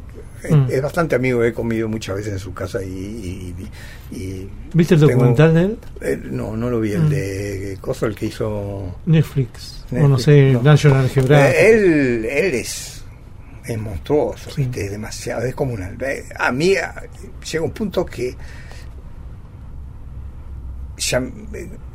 [0.50, 0.68] mm.
[0.70, 3.54] es bastante amigo, he comido muchas veces en su casa y...
[4.74, 5.78] ¿Viste el documental de él?
[6.02, 7.10] Eh, no, no lo vi, el mm.
[7.10, 9.00] de Coso, el que hizo...
[9.06, 11.56] Netflix, o no sé, National Geographic.
[11.56, 13.04] Eh, él, él es,
[13.66, 14.86] es monstruoso, ¿viste?
[14.86, 15.98] es demasiado, es descomunal.
[16.38, 16.76] A mí
[17.52, 18.36] llega un punto que
[21.10, 21.22] ya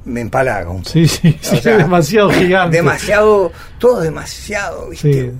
[0.04, 0.90] me empalaga un poco.
[0.90, 2.78] Sí, sí, demasiado gigante.
[2.78, 5.32] Demasiado, todo demasiado, ¿viste?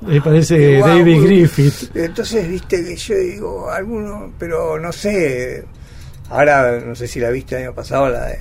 [0.00, 1.96] Me parece David Griffith.
[1.96, 5.64] Entonces, viste, que yo digo, alguno, pero no sé.
[6.28, 8.38] Ahora, no sé si la viste el año pasado, la de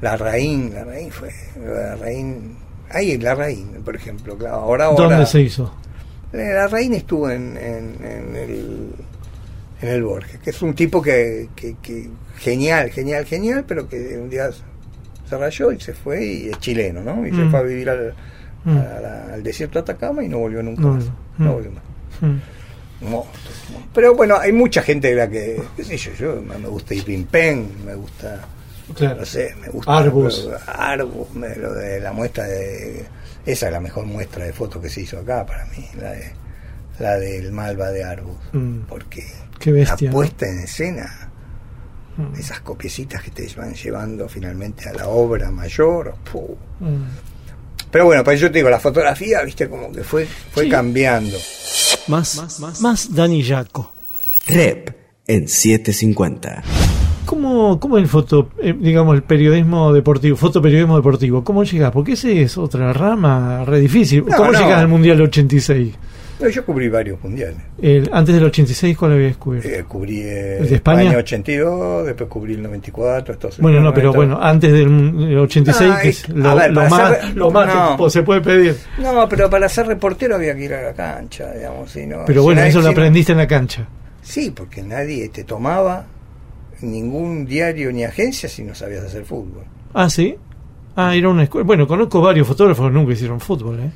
[0.00, 0.72] La Raín.
[0.74, 1.30] La Raín fue.
[1.62, 2.56] La Raín.
[2.90, 4.38] Ahí, La Raín, por ejemplo.
[4.38, 5.74] Claro, ahora, ¿Dónde se hizo?
[6.32, 8.92] La Raín estuvo en, en, en el
[9.80, 12.08] en el Borges, que es un tipo que, que, que,
[12.38, 14.50] genial, genial, genial, pero que un día
[15.28, 17.26] se rayó y se fue y es chileno, ¿no?
[17.26, 17.50] Y se mm.
[17.50, 18.14] fue a vivir al,
[18.64, 18.78] mm.
[19.34, 21.04] al desierto de Atacama y no volvió nunca más.
[21.38, 21.52] No mm.
[21.52, 21.82] volvió más.
[23.92, 26.94] Pero bueno, hay mucha gente de la que, qué sé yo, yo me gusta
[27.30, 28.40] Pen, me gusta,
[29.00, 33.04] no sé, me gusta Arbus, Arbus lo de la muestra de,
[33.44, 36.32] esa es la mejor muestra de fotos que se hizo acá para mí, la de
[36.98, 38.36] la del Malva de Arbus,
[38.88, 39.24] porque
[39.64, 41.26] la puesta en escena
[42.16, 42.34] Mm.
[42.38, 46.14] esas copiecitas que te van llevando finalmente a la obra mayor.
[46.80, 46.86] Mm.
[47.90, 51.36] Pero bueno, pues yo te digo, la fotografía, viste, como que fue, fue cambiando.
[52.08, 53.92] Más, más, más, más Dani Jaco.
[54.46, 56.62] Rep en 750.
[57.26, 61.44] ¿Cómo, cómo el foto, eh, digamos, el periodismo deportivo, fotoperiodismo deportivo?
[61.44, 61.90] ¿Cómo llegas?
[61.90, 64.24] Porque ese es otra rama re difícil.
[64.24, 64.58] No, ¿Cómo no.
[64.58, 65.94] llegas al Mundial 86?
[66.38, 67.56] No, yo cubrí varios mundiales.
[67.80, 69.68] El, antes del 86, ¿cuál había descubierto?
[69.68, 71.08] Eh, cubrí eh, ¿El de España?
[71.10, 74.34] año 82, después cubrí el 94, Estados bueno, no, Unidos, pero 90.
[74.34, 78.04] bueno, antes del del 86, No, que es- lo, ver, más, ser- lo más no.
[78.04, 78.76] que se puede pedir.
[78.98, 81.90] No, pero para ser reportero había que ir a la cancha, digamos.
[81.90, 83.86] si no- Pero si bueno, nadie- eso lo si aprendiste en la cancha.
[84.22, 86.04] Sí, porque nadie te tomaba
[86.82, 89.64] ningún diario ni agencia si no sabías hacer fútbol.
[89.94, 90.36] Ah, sí.
[90.96, 91.66] Ah, era una escuela.
[91.66, 93.90] Bueno, conozco varios fotógrafos que nunca hicieron fútbol, ¿eh?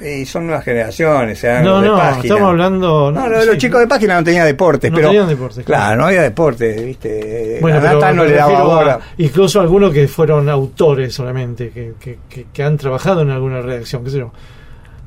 [0.00, 2.22] Y son nuevas generaciones, No, los de no, página.
[2.22, 3.10] estamos hablando.
[3.10, 5.08] No, de los chicos de página no tenían deportes, No pero.
[5.08, 5.82] tenían deportes, claro.
[5.84, 7.58] Claro, no había deportes, ¿viste?
[7.60, 9.00] Bueno, la nata no le daba refiero a bola.
[9.18, 14.04] incluso algunos que fueron autores solamente, que, que, que, que han trabajado en alguna redacción,
[14.04, 14.32] qué sé yo,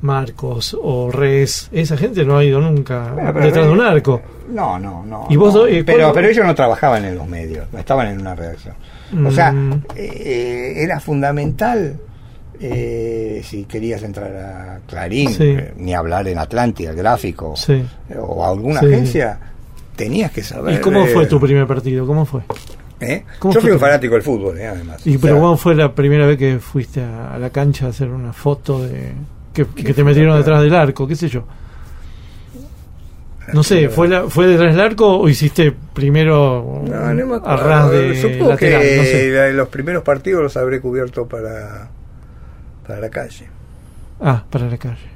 [0.02, 4.20] Marcos o Res, esa gente no ha ido nunca pero- detrás de un arco.
[4.50, 5.26] No, no, no.
[5.30, 5.66] ¿Y vos no.
[5.66, 8.74] eh, pero, pero ellos no trabajaban en los medios, no estaban en una redacción.
[9.24, 9.84] O sea, Mm.
[9.96, 11.96] eh, era fundamental
[12.64, 15.42] eh, si querías entrar a Clarín, Sí.
[15.58, 17.84] eh, ni hablar en Atlántida, el gráfico, Sí.
[18.18, 18.86] o a alguna Sí.
[18.86, 19.38] agencia,
[19.96, 20.74] tenías que saber.
[20.74, 22.06] ¿Y cómo de- fue tu primer partido?
[22.06, 22.42] ¿Cómo fue?
[23.00, 23.24] ¿Eh?
[23.40, 25.04] cómo Yo fui un fanático del fútbol, eh, además.
[25.04, 27.86] ¿Y O pero sea, cómo fue la primera vez que fuiste a, a la cancha
[27.86, 29.10] a hacer una foto de
[29.52, 31.08] que, que te metieron detrás del arco?
[31.08, 31.44] ¿Qué sé yo?
[33.52, 37.90] No sé, ¿fue, la, ¿fue detrás del arco o hiciste primero No, no a ras
[37.90, 38.80] de Supongo lateral?
[38.82, 39.30] que No sé.
[39.30, 41.88] la- los primeros partidos los habré cubierto para,
[42.92, 43.46] para la calle.
[44.20, 45.08] Ah, para la calle.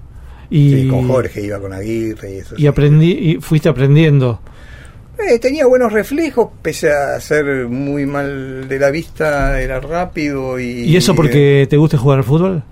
[0.49, 2.55] Y, Sí, con Jorge, iba con Aguirre y eso.
[2.57, 2.67] y sí.
[2.67, 4.41] aprendí y fuiste aprendiendo.
[5.19, 10.85] Eh, tenía buenos reflejos, pese a ser muy mal de la vista, era rápido y...
[10.85, 12.63] ¿Y eso porque te gusta jugar al fútbol?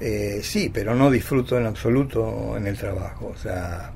[0.00, 3.32] Eh, sí, pero no disfruto en absoluto en el trabajo.
[3.34, 3.90] O sea,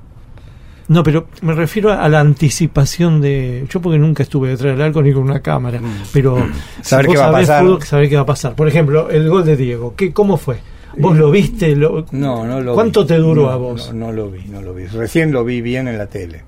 [0.91, 3.65] No, pero me refiero a la anticipación de.
[3.71, 5.81] Yo, porque nunca estuve detrás del arco ni con una cámara,
[6.13, 6.53] pero Mm.
[6.83, 7.63] Saber vos qué va a pasar.
[7.65, 8.55] fútbol, saber qué va a pasar.
[8.57, 10.57] Por ejemplo, el gol de Diego, ¿qué, ¿cómo fue?
[10.99, 11.77] ¿Vos lo viste?
[11.77, 13.07] Lo, no, no lo ¿Cuánto vi.
[13.07, 13.93] te duró No, a vos?
[13.95, 14.87] No, no lo vi, no lo vi.
[14.87, 16.43] Recién lo vi bien en la tele.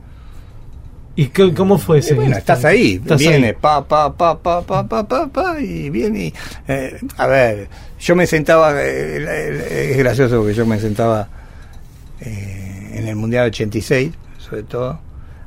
[1.15, 2.15] ¿Y qué- cómo fue ese?
[2.15, 2.53] Bueno, instante?
[2.53, 3.53] estás ahí, Estás viene, ahí.
[3.61, 6.25] pa, pa, pa, pa, pa, pa, pa, pa, y viene.
[6.27, 6.35] y,
[6.67, 7.69] eh, a ver,
[8.01, 11.29] yo me sentaba, eh, es gracioso porque yo me sentaba
[12.21, 14.11] eh, en el Mundial 86,
[14.53, 15.01] sobre todo,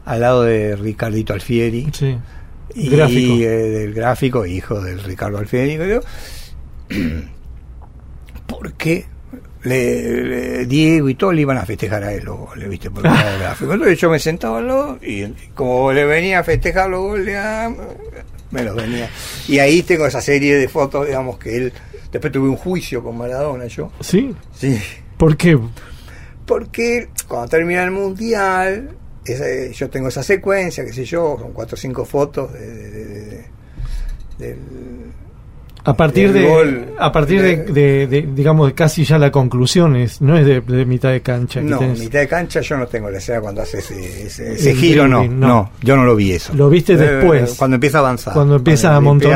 [0.05, 1.87] al lado de Ricardito Alfieri.
[1.93, 2.17] Sí.
[2.73, 3.35] y Gráfico.
[3.35, 6.01] eh, del gráfico, hijo del Ricardo Alfieri, creo.
[8.47, 9.05] Porque
[9.63, 12.89] le, le- Diego y todo le iban a festejar a él los goles, ¿viste?
[12.99, 13.73] Era el gráfico.
[13.73, 17.37] Entonces yo me sentaba al lado y como le venía a festejar los goles,
[18.51, 19.07] me los venía.
[19.47, 21.73] Y ahí tengo esa serie de fotos, digamos, que él.
[22.11, 23.91] Después tuve un juicio con Maradona, yo.
[23.99, 24.33] ¿Sí?
[24.55, 24.79] Sí.
[25.17, 25.57] ¿Por qué?
[26.45, 28.89] Porque cuando termina el mundial,
[29.73, 33.15] yo tengo esa secuencia, qué sé yo, son cuatro o cinco fotos de, de- de-
[33.25, 33.45] de-
[34.37, 34.57] del,
[35.83, 40.19] A partir El de, gol a partir de, digamos, de casi ya la conclusión, es,
[40.21, 41.61] no es de, mitad de cancha.
[41.61, 44.71] No, tenés- mitad de cancha yo no tengo la escena cuando hace ese, ese, ese
[44.71, 45.47] El giro, no, no.
[45.47, 46.53] no, yo no lo vi eso.
[46.53, 47.53] Lo viste Eh, después.
[47.55, 48.33] Cuando empieza a avanzar.
[48.33, 49.27] Cuando empieza a Cuando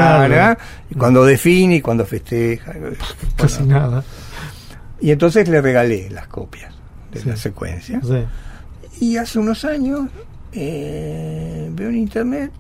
[0.90, 2.74] y Cuando define y cuando festeja.
[3.36, 4.04] Casi Bueno, nada.
[5.02, 6.74] Y entonces le regalé las copias
[7.12, 7.30] de Sí.
[7.30, 8.02] la secuencia.
[8.04, 8.26] Sí.
[9.06, 10.10] Y hace unos años
[10.52, 12.52] eh, veo en internet,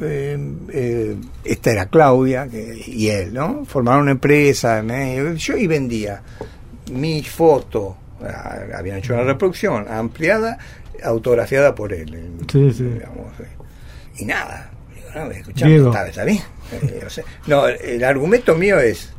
[0.00, 0.36] eh,
[0.72, 3.64] eh, esta era Claudia que- y él, ¿no?
[3.64, 4.82] Formaron una empresa,
[5.36, 6.20] yo y vendía
[6.92, 10.58] mi foto, ah, habían hecho una reproducción ampliada,
[11.04, 12.32] autografiada por él.
[12.50, 12.82] Sí, sí.
[12.84, 13.46] digamos, eh.
[14.18, 14.70] y nada,
[15.14, 16.42] no, está, está bien.
[16.72, 19.12] Eh, o sea, no, el argumento mío es,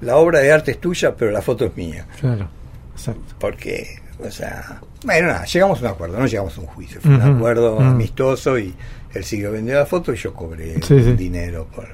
[0.00, 2.48] la obra de arte es tuya, pero la foto es mía Claro.
[2.94, 3.34] Exacto.
[3.40, 7.14] porque, o sea, bueno, nada, llegamos a un acuerdo, no llegamos a un juicio, fue
[7.14, 8.74] un acuerdo amistoso y
[9.14, 11.12] él siguió vendiendo la foto y yo cobré Sí, sí.
[11.12, 11.86] dinero por,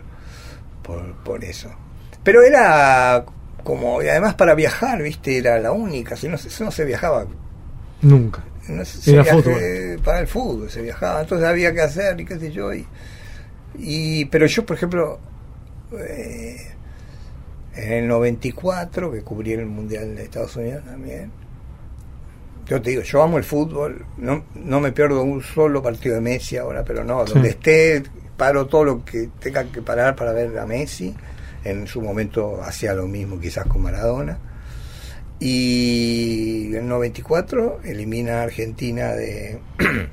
[0.83, 1.71] por, por eso.
[2.23, 3.25] Pero era
[3.63, 7.27] como, y además para viajar, viste, era la única, si no, se- no se viajaba,
[8.03, 8.43] Nunca.
[8.69, 10.01] no se, se Era viaje- fútbol.
[10.05, 12.87] para el fútbol se viajaba, entonces había que hacer y qué sé yo, y,
[13.79, 15.19] y pero yo, por ejemplo,
[15.99, 16.57] eh,
[17.77, 21.31] en el 94, que cubrí el Mundial de Estados Unidos también,
[22.67, 26.21] yo te digo, yo amo el fútbol, no, no me pierdo un solo partido de
[26.21, 27.35] Messi ahora, pero no, Sí.
[27.35, 28.03] donde esté,
[28.37, 31.15] paro todo lo que tenga que parar para ver a Messi.
[31.65, 34.39] En su momento hacía lo mismo quizás con Maradona.
[35.41, 39.59] Y en el 94 elimina a Argentina de,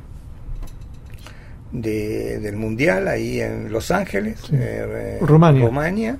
[1.71, 4.55] de- del Mundial ahí en Los Ángeles, Sí.
[4.57, 5.65] eh, Rumania.
[5.65, 6.17] Rumania.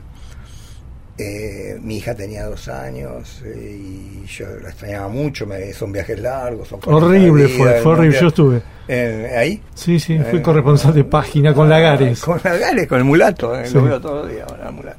[1.24, 6.20] Eh, mi hija tenía dos años eh, y yo la extrañaba mucho, me, son viajes
[6.20, 6.68] largos.
[6.68, 8.20] Son 40 Horrible fue, fue horrible.
[8.20, 8.62] Yo estuve.
[8.88, 9.62] Eh, ¿Ahí?
[9.76, 12.22] Sí, sí, fui Eh, corresponsal de página con Lagares.
[12.22, 13.76] Con Lagares, con el mulato, eh, Sí.
[13.76, 14.98] lo veo todos los días, el mulato.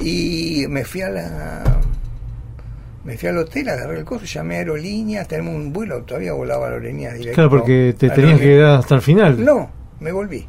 [0.00, 1.80] Y me fui a la.
[3.04, 6.66] Me fui al hotel, agarré el coso, llamé a aerolíneas, tenemos un vuelo, todavía volaba
[6.66, 7.34] a aerolíneas directo.
[7.34, 9.44] Claro, porque te a tenías que quedar hasta el final.
[9.44, 9.68] No,
[9.98, 10.46] me volví.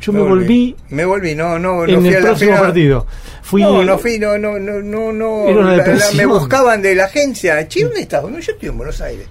[0.00, 2.62] Yo me volví Me volví, no, no, no en fui a el la próximo final.
[2.66, 3.06] partido.
[3.42, 5.62] Fui, no, no fui, no, no, no, no, no.
[5.62, 7.66] La- la- me buscaban de la agencia.
[7.68, 8.22] Che, ¿dónde estás?
[8.24, 9.26] No, yo estoy en Buenos Aires.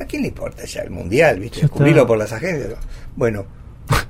[0.00, 1.58] ¿A quién le importa ya el mundial, viste?
[1.60, 1.76] Ya está.
[1.76, 2.74] Cubrirlo por las agencias.
[3.16, 3.44] Bueno,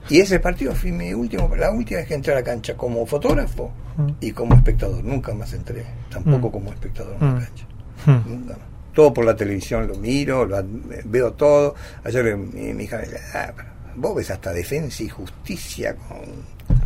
[0.09, 3.05] y ese partido fue mi último, la última vez que entré a la cancha como
[3.07, 4.09] fotógrafo Mm.
[4.21, 5.03] y como espectador.
[5.03, 6.53] Nunca más entré, tampoco Mm.
[6.53, 7.35] como espectador en Mm.
[7.35, 7.65] la cancha.
[8.07, 8.31] Hmm.
[8.31, 8.63] Nunca más.
[8.95, 10.63] Todo por la televisión lo miro, lo
[11.07, 11.75] veo todo.
[12.05, 13.53] Ayer mi, mi hija me decía, ah,
[13.97, 16.19] vos ves hasta defensa y justicia con.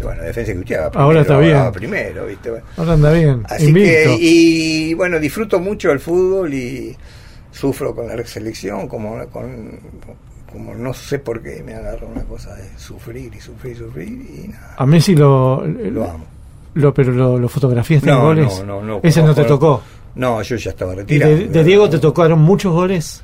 [0.02, 0.88] Bueno, defensa y justicia.
[0.88, 1.66] va Ahora está primero, bien.
[1.66, 2.50] va primero, ¿viste?
[2.50, 2.66] Bueno.
[2.76, 3.42] Ahora anda bien.
[3.48, 3.88] Así invicto.
[3.90, 6.96] que, y bueno, disfruto mucho el fútbol y
[7.52, 9.78] sufro con la selección, como, con,
[10.50, 14.09] como no sé por qué me agarra una cosa de sufrir y sufrir y sufrir
[14.09, 14.74] y nada.
[14.78, 16.24] A Messi lo, Lo amo.
[16.74, 18.59] lo pero lo, lo fotografiaste No, goles.
[18.61, 19.00] no, no, no.
[19.02, 19.82] Ese no te tocó.
[20.16, 21.36] No, yo ya estaba ¿Y retirado.
[21.36, 23.22] de, de Diego te tocaron muchos goles?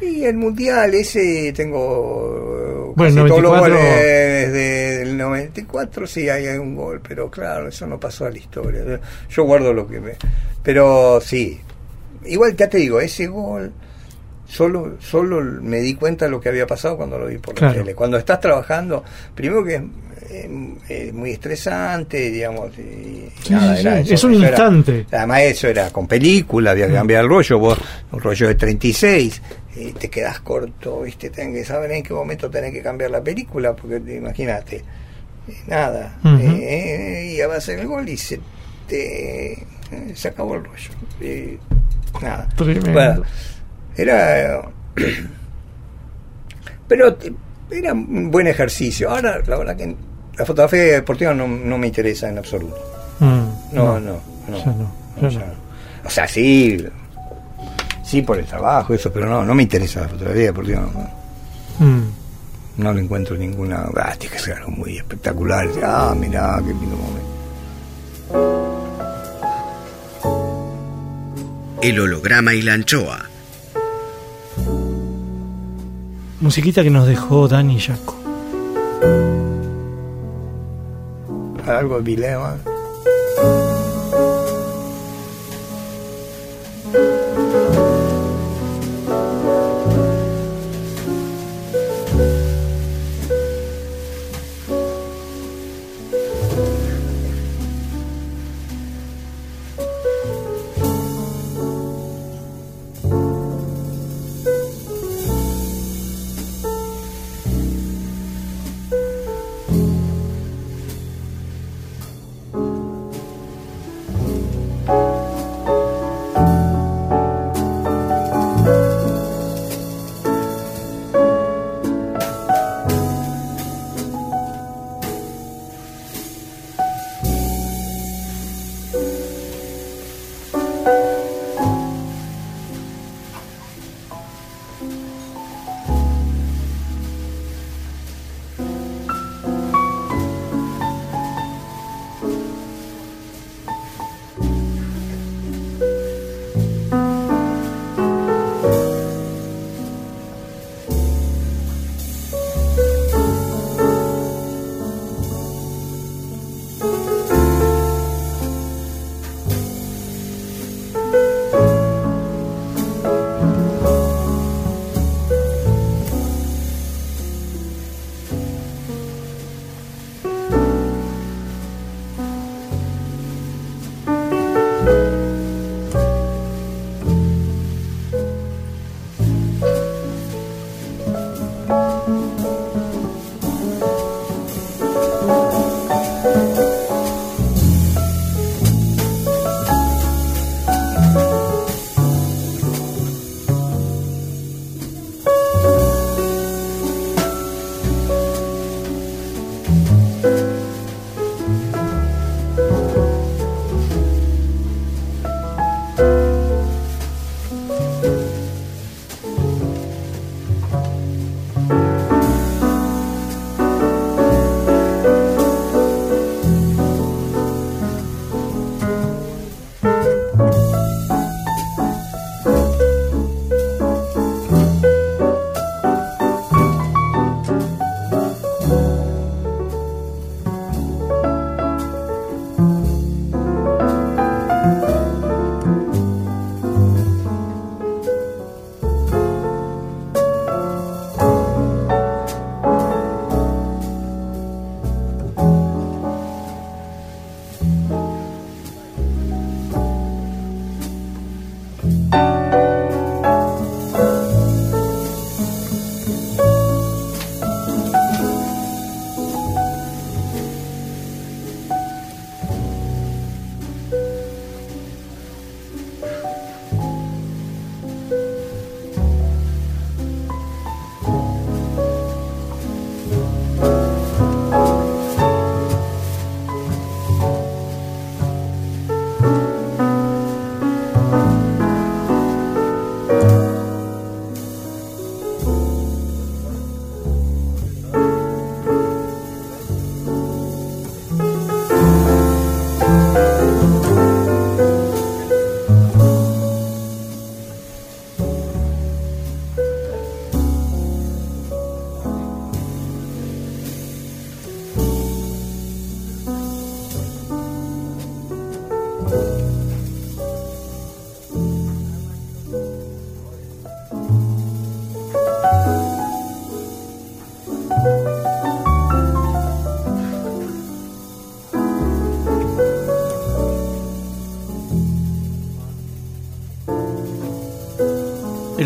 [0.00, 3.74] Y el mundial ese tengo Bueno, casi todos los 94.
[3.76, 8.30] goles desde el 94 sí hay, hay un gol, pero claro, eso no pasó a
[8.30, 9.00] la historia.
[9.30, 10.12] Yo guardo lo que me
[10.62, 11.60] pero sí.
[12.26, 13.72] Igual ya te digo, ese gol
[14.46, 17.58] solo solo me di cuenta de lo que había pasado cuando lo vi por la
[17.58, 17.74] Claro.
[17.80, 17.94] tele.
[17.94, 19.82] Cuando estás trabajando, primero que es,
[20.30, 24.02] eh, es muy estresante, digamos, y Sí, nada, sí, era sí.
[24.02, 25.06] eso, Es un eso era- instante.
[25.12, 27.78] Además eso era con película, había que cambiar el rollo, vos
[28.12, 29.42] un rollo de 36,
[29.76, 33.22] y te quedas corto, viste, tenés que saber en qué momento tenés que cambiar la
[33.22, 34.82] película, porque te- imagínate, eh,
[35.66, 36.36] nada, Ujú.
[36.42, 38.40] eh, y va a ser el gol y se
[38.86, 40.90] te eh, se acabó el rollo.
[42.20, 42.48] Nada.
[42.56, 42.92] Tremendo.
[42.92, 43.22] Bueno,
[43.96, 44.62] era
[46.88, 47.32] pero te-
[47.70, 49.10] era un buen ejercicio.
[49.10, 49.94] Ahora la verdad que
[50.38, 52.76] la fotografía deportiva no, no me interesa en absoluto.
[53.20, 54.58] Mm, No, no, no.
[55.28, 55.68] ya no.
[56.04, 56.84] O sea, sí,
[58.04, 60.80] sí por el trabajo, eso, pero no, no me interesa la fotografía deportiva.
[60.80, 61.18] No,
[61.84, 62.02] Mm.
[62.78, 63.86] no le encuentro ninguna.
[63.96, 65.68] Ah, tiene que ser algo muy espectacular.
[65.84, 67.28] Ah, mirá, qué lindo momento.
[71.82, 73.20] El holograma y la anchoa.
[76.40, 78.16] Musiquita que nos dejó Dani Jaco.
[81.68, 82.56] Algo dilema.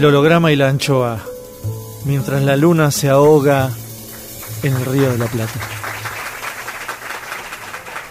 [0.02, 1.24] El holograma y la anchoa,
[2.06, 3.70] mientras la luna se ahoga
[4.64, 5.60] en el río de la Plata.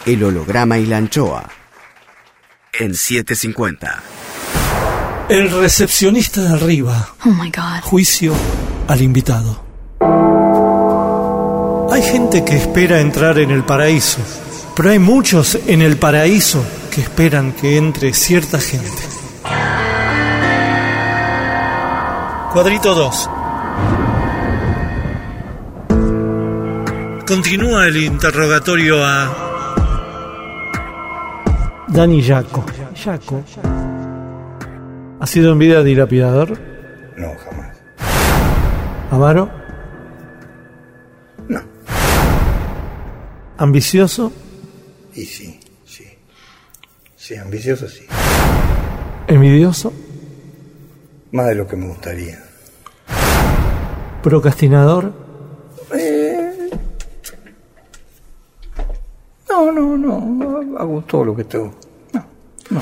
[0.06, 1.50] El holograma y la anchoa.
[2.80, 4.04] En 750.
[5.28, 7.10] El recepcionista de arriba.
[7.26, 7.82] Oh my God.
[7.84, 8.34] Juicio
[8.88, 9.62] al invitado.
[11.92, 14.20] Hay gente que espera entrar en el paraíso,
[14.78, 19.11] pero hay muchos en el paraíso que esperan que entre cierta gente.
[22.54, 23.30] Cuadrito 2.
[27.26, 29.32] Continúa el interrogatorio a
[31.88, 32.66] Dani Yaco.
[32.94, 33.42] Yaco.
[35.22, 36.60] ¿Ha sido en vida dilapidador?
[37.16, 37.78] No, jamás.
[39.12, 39.50] ¿Amaro?
[41.48, 41.62] No.
[43.60, 44.34] ¿Ambicioso?
[45.16, 46.04] Y sí, sí.
[47.16, 48.06] Sí, ambicioso sí.
[49.28, 49.94] ¿Envidioso?
[51.32, 52.40] Más de lo que me gustaría.
[54.24, 55.14] ¿Procrastinador?
[55.94, 56.70] Eh,
[59.50, 60.78] No, no, no.
[60.80, 61.74] Hago todo lo que tengo.
[62.70, 62.82] No.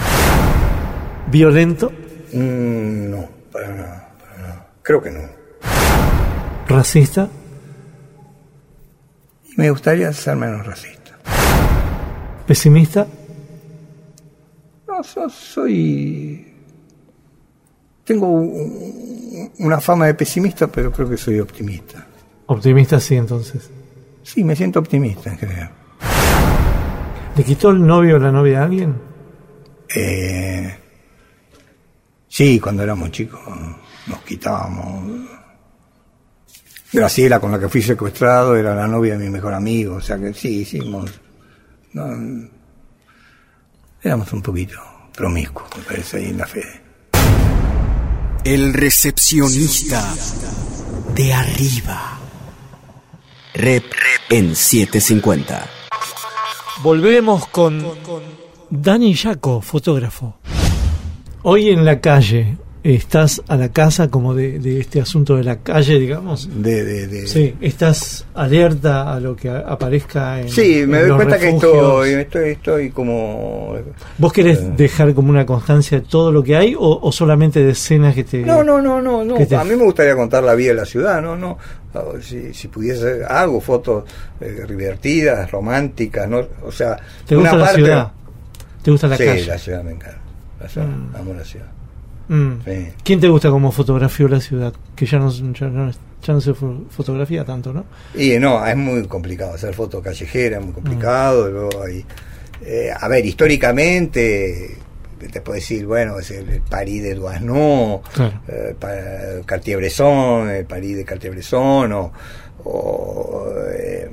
[1.32, 1.92] ¿Violento?
[2.34, 4.68] Mm, no, para nada, para nada.
[4.84, 5.22] Creo que no.
[6.68, 7.28] ¿Racista?
[9.46, 11.18] Y me gustaría ser menos racista.
[12.46, 13.08] ¿Pesimista?
[14.88, 16.49] No, so- soy...
[18.10, 22.08] Tengo un- una fama de pesimista, pero creo que soy optimista.
[22.48, 23.70] Optimista sí, entonces.
[24.24, 25.70] Sí, me siento optimista en general.
[27.36, 28.96] ¿Le quitó el novio o la novia a alguien?
[29.96, 30.76] Eh,
[32.28, 33.40] sí, cuando éramos chicos
[34.08, 35.28] nos quitábamos.
[36.92, 39.98] Graciela, con la que fui secuestrado, era la novia de mi mejor amigo.
[39.98, 41.12] O sea que sí, hicimos.
[41.94, 42.08] no,
[44.02, 44.80] éramos un poquito
[45.16, 46.89] promiscuos, me parece, ahí en la fe.
[48.46, 50.16] El recepcionista
[51.14, 52.18] de arriba.
[53.54, 53.84] Rep
[54.30, 55.68] en 750.
[56.82, 57.86] Volvemos con
[58.70, 60.38] Dani Yaco, fotógrafo.
[61.44, 65.58] Hoy en la calle, ¿estás a la casa como de, de este asunto de la
[65.58, 66.50] calle, digamos?
[66.62, 71.08] De, de, de- Sí, ¿estás alerta a lo que aparezca en Sí, me en doy
[71.10, 73.76] los cuenta que estoy, estoy, estoy como...
[74.18, 74.72] ¿Vos querés Eh.
[74.78, 78.24] dejar como una constancia de todo lo que hay o, o solamente de escenas que
[78.24, 78.40] te...
[78.40, 79.36] No, no, no, no, no.
[79.36, 81.58] ¿Qué te- A mí me gustaría contar la vida de la ciudad, no, no.
[82.22, 84.04] Si, si pudiese, hago fotos
[84.40, 88.12] eh, divertidas, románticas, no, o sea, ¿Te gusta la ciudad?
[88.84, 89.46] ¿Te gusta la sí, calle?
[89.46, 90.18] la ciudad me encanta.
[90.62, 91.16] La ciudad, Mm.
[91.16, 91.66] amo la ciudad.
[92.30, 92.62] Mm.
[92.64, 92.88] Sí.
[93.04, 94.72] ¿Quién te gusta como fotografió la ciudad?
[94.96, 97.86] Que ya no, ya no, ya no se fo- fotografía tanto, ¿no?
[98.16, 101.50] Y no, es muy complicado hacer fotos callejeras, es muy complicado.
[101.50, 102.06] luego hay,
[102.62, 104.78] eh, a ver, históricamente,
[105.32, 107.16] te puedo decir, bueno, es el, el París de
[108.14, 108.40] Claro.
[108.48, 108.76] eh,
[109.46, 112.12] Cartier-Bresson, el París de Cartier-Bresson, o,
[112.64, 114.10] o eh,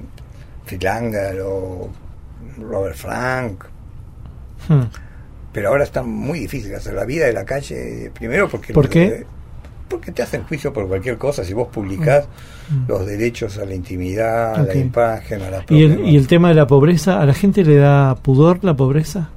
[0.65, 1.91] Fritz Langer, o
[2.59, 3.65] Robert Frank.
[4.69, 4.83] Hmm.
[5.57, 8.73] Pero ahora está muy difícil hacer la vida de la calle, primero porque...
[8.73, 9.25] ¿Por qué?
[9.89, 11.45] porque te hacen juicio por cualquier cosa.
[11.45, 12.27] Si vos publicás
[12.69, 12.89] Mm.
[12.89, 16.49] los derechos a la intimidad, a la imagen, a la ¿Y el, ¿Y el tema
[16.49, 17.21] de la pobreza?
[17.21, 19.31] ¿A la gente le da pudor la pobreza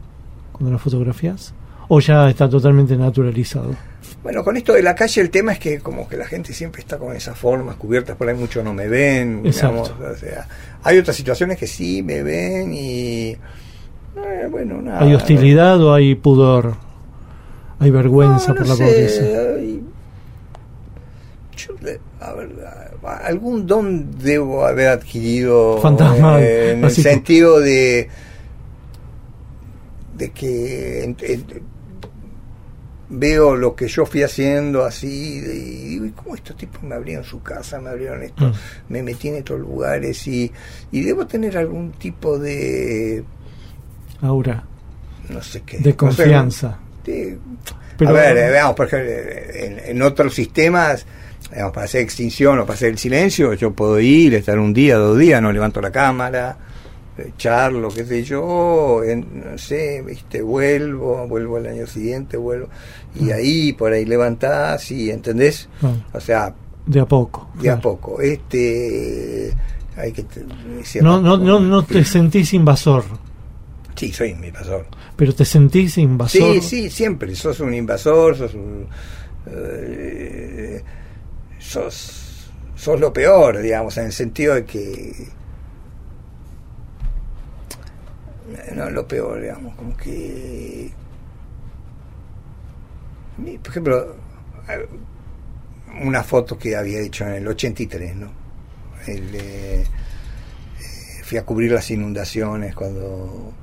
[0.51, 1.53] cuando la fotografías?
[1.87, 3.75] ¿O ya está totalmente naturalizado?
[4.23, 6.81] Bueno, con esto de la calle el tema es que como que la gente siempre
[6.81, 9.43] está con esas formas cubiertas, por ahí muchos no me ven.
[9.45, 9.93] Exacto.
[9.95, 10.47] digamos, o sea,
[10.83, 13.37] hay otras situaciones que sí me ven y...
[14.25, 14.99] eh, bueno, nada.
[15.01, 16.75] ¿Hay hostilidad o hay pudor?
[17.79, 19.21] ¿Hay vergüenza No, no por la sé, pobreza?
[19.55, 19.83] hay-
[21.57, 22.49] yo, eh, a ver,
[23.23, 28.09] algún don debo haber adquirido Fantasmal, eh, en el sentido de
[30.17, 31.15] de que
[33.09, 37.23] veo lo que yo fui haciendo así y digo, ¿y cómo estos tipos me abrieron
[37.23, 38.53] su casa, me abrieron esto, Mm.
[38.93, 40.51] me metí en estos lugares y,
[40.91, 43.23] y debo tener algún tipo de
[44.21, 44.63] Aura,
[45.29, 46.77] no sé qué de no sé, confianza.
[47.97, 51.05] Pero- a ver, eh, veamos, por ejemplo, en, en otros sistemas,
[51.51, 54.95] digamos, para hacer extinción o para hacer el silencio, yo puedo ir, estar un día,
[54.97, 56.57] dos días, no levanto la cámara,
[57.17, 62.69] eh, charlo, qué sé yo, en- no sé, viste, vuelvo, vuelvo al año siguiente, vuelvo,
[63.15, 63.31] y Mm.
[63.33, 65.67] ahí por ahí levantás y, ¿entendés?
[65.83, 66.53] Ah, O sea,
[66.85, 67.49] de a poco.
[67.61, 69.53] de a poco, este,
[69.97, 70.23] hay que...
[70.23, 70.45] te-
[71.01, 73.03] No, no, no, no te sentís invasor,
[73.99, 74.85] Sí, soy mi pastor.
[75.17, 76.53] pero te sentís invasor.
[76.53, 77.35] Sí, sí, siempre.
[77.35, 78.87] Sos un invasor, sos un.
[79.45, 80.81] eh,
[81.57, 85.27] sos, sos lo peor, digamos, en el sentido de que.
[88.73, 90.91] No, lo peor, digamos, como que.
[93.61, 94.15] Por ejemplo,
[96.01, 98.31] una foto que había hecho en el 83, ¿no?
[99.07, 99.85] El, eh, eh,
[101.23, 103.53] fui a cubrir las inundaciones cuando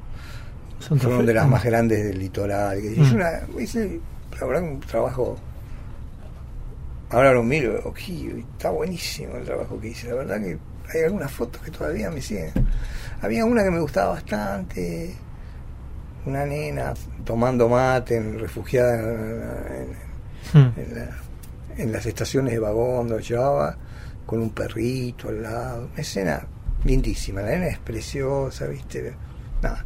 [0.81, 1.27] Santa fueron Fe.
[1.27, 2.79] de las más grandes del litoral.
[2.83, 3.03] Mm.
[3.03, 4.01] Hice, una, hice,
[4.41, 5.37] la verdad, un trabajo.
[7.11, 7.99] Ahora lo miro, ok,
[8.53, 10.09] está buenísimo el trabajo que hice.
[10.09, 10.59] La verdad que
[10.93, 12.51] hay algunas fotos que todavía me siguen.
[13.23, 15.15] Había una que me gustaba bastante,
[16.27, 20.07] una nena tomando mate, refugiada en,
[20.61, 20.73] Mm.
[20.77, 21.17] en la-
[21.83, 23.77] en las estaciones de vagón donde llevaba
[24.25, 25.89] con un perrito al lado.
[25.93, 26.47] Una escena
[26.85, 27.41] lindísima.
[27.43, 29.15] La nena es preciosa, ¿viste?
[29.63, 29.85] Nada.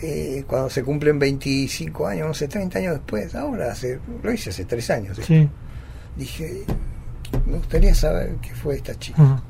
[0.00, 4.50] Eh, cuando se cumplen 25 años, no sé, 30 años después, ahora hace, lo hice
[4.50, 5.18] hace 3 años.
[5.26, 5.48] Sí.
[6.16, 6.64] Dije,
[7.46, 9.20] me gustaría saber qué fue esta chica.
[9.20, 9.42] Ah.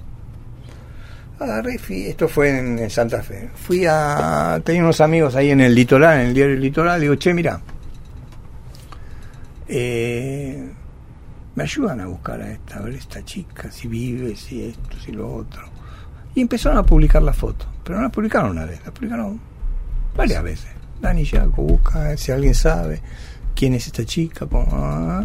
[1.41, 3.51] Agarré y fui, esto fue en, en Santa Fe.
[3.55, 4.61] Fui a.
[4.65, 7.01] Tenía unos amigos ahí en el litoral, en el diario Litoral.
[7.01, 7.61] Digo, che, mira.
[9.69, 10.69] eh,
[11.55, 15.13] me ayudan a buscar a esta, a ver esta chica, si vive, si esto, si
[15.13, 15.63] lo otro.
[16.35, 17.67] Y empezaron a publicar la foto.
[17.85, 19.41] Pero no la publicaron una vez, la publicaron
[20.17, 20.69] varias veces.
[21.01, 23.01] Dani Yaco busca, si alguien sabe
[23.55, 24.47] quién es esta chica.
[24.53, 25.25] ah.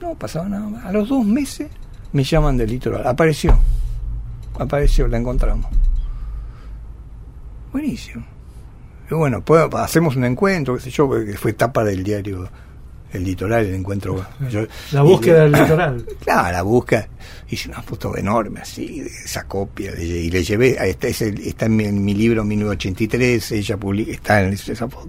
[0.00, 0.84] No pasaba nada más.
[0.84, 1.68] A los dos meses
[2.12, 3.06] me llaman del litoral.
[3.06, 3.58] Apareció.
[4.58, 5.70] Apareció, la encontramos.
[7.72, 8.24] Buenísimo.
[9.10, 12.48] Y bueno, pues, hacemos un encuentro, qué sé yo, porque fue etapa del diario
[13.12, 14.24] El Litoral, el encuentro.
[14.50, 16.04] yo- La búsqueda del litoral.
[16.20, 17.08] Claro, la busca.
[17.48, 21.40] Hice una foto enorme así, de esa copia, y le llevé, a esta, es el-
[21.40, 25.08] está en mi, en mi libro 1983, ella publica, está en esa foto.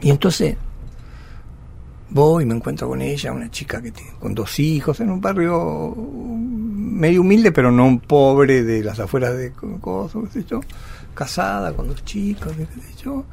[0.00, 0.56] Y entonces
[2.10, 5.20] voy y me encuentro con ella, una chica que tiene, con dos hijos, en un
[5.20, 5.94] barrio
[6.92, 10.60] medio humilde, pero no un pobre de las afueras de Coso, qué sé yo,
[11.14, 13.24] casada con dos chicos, qué sé yo.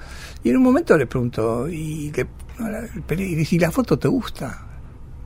[0.43, 4.65] Y en un momento le pregunto, ¿y, le- y dice, ¿y la foto te gusta?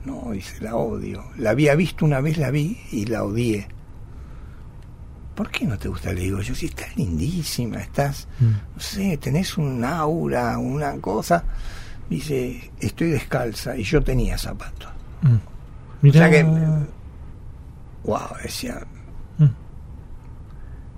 [0.04, 1.24] No, dice, la odio.
[1.38, 3.66] La había visto una vez, la vi y la odié.
[5.34, 6.12] ¿Por qué no te gusta?
[6.12, 8.44] Le digo yo, si estás lindísima, estás, Mm.
[8.74, 11.42] no sé, tenés un aura, una cosa.
[12.08, 14.90] Dice, estoy descalza y yo tenía zapatos.
[15.22, 15.34] Mm.
[15.34, 15.40] O
[16.02, 16.28] Mirá.
[16.28, 16.44] sea que,
[18.04, 18.80] wow, decía,
[19.38, 19.46] Mm.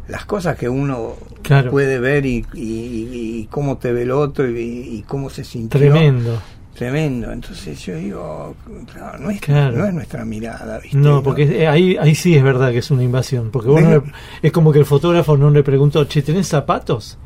[0.08, 1.70] las cosas que uno Claro.
[1.70, 5.78] puede ver y, y- y cómo te ve el otro y, y cómo se sintió.
[5.80, 6.40] Tremendo.
[6.74, 7.32] Tremendo.
[7.32, 8.54] Entonces yo digo,
[8.92, 9.78] claro, no es, Claro.
[9.78, 10.98] no es nuestra mirada, ¿viste?
[10.98, 13.50] No, porque eh, ahí, ahí sí es verdad que es una invasión.
[13.50, 14.04] Porque vos no Venga.
[14.06, 17.16] le- es como que el fotógrafo no le preguntó, che, ¿tenés zapatos?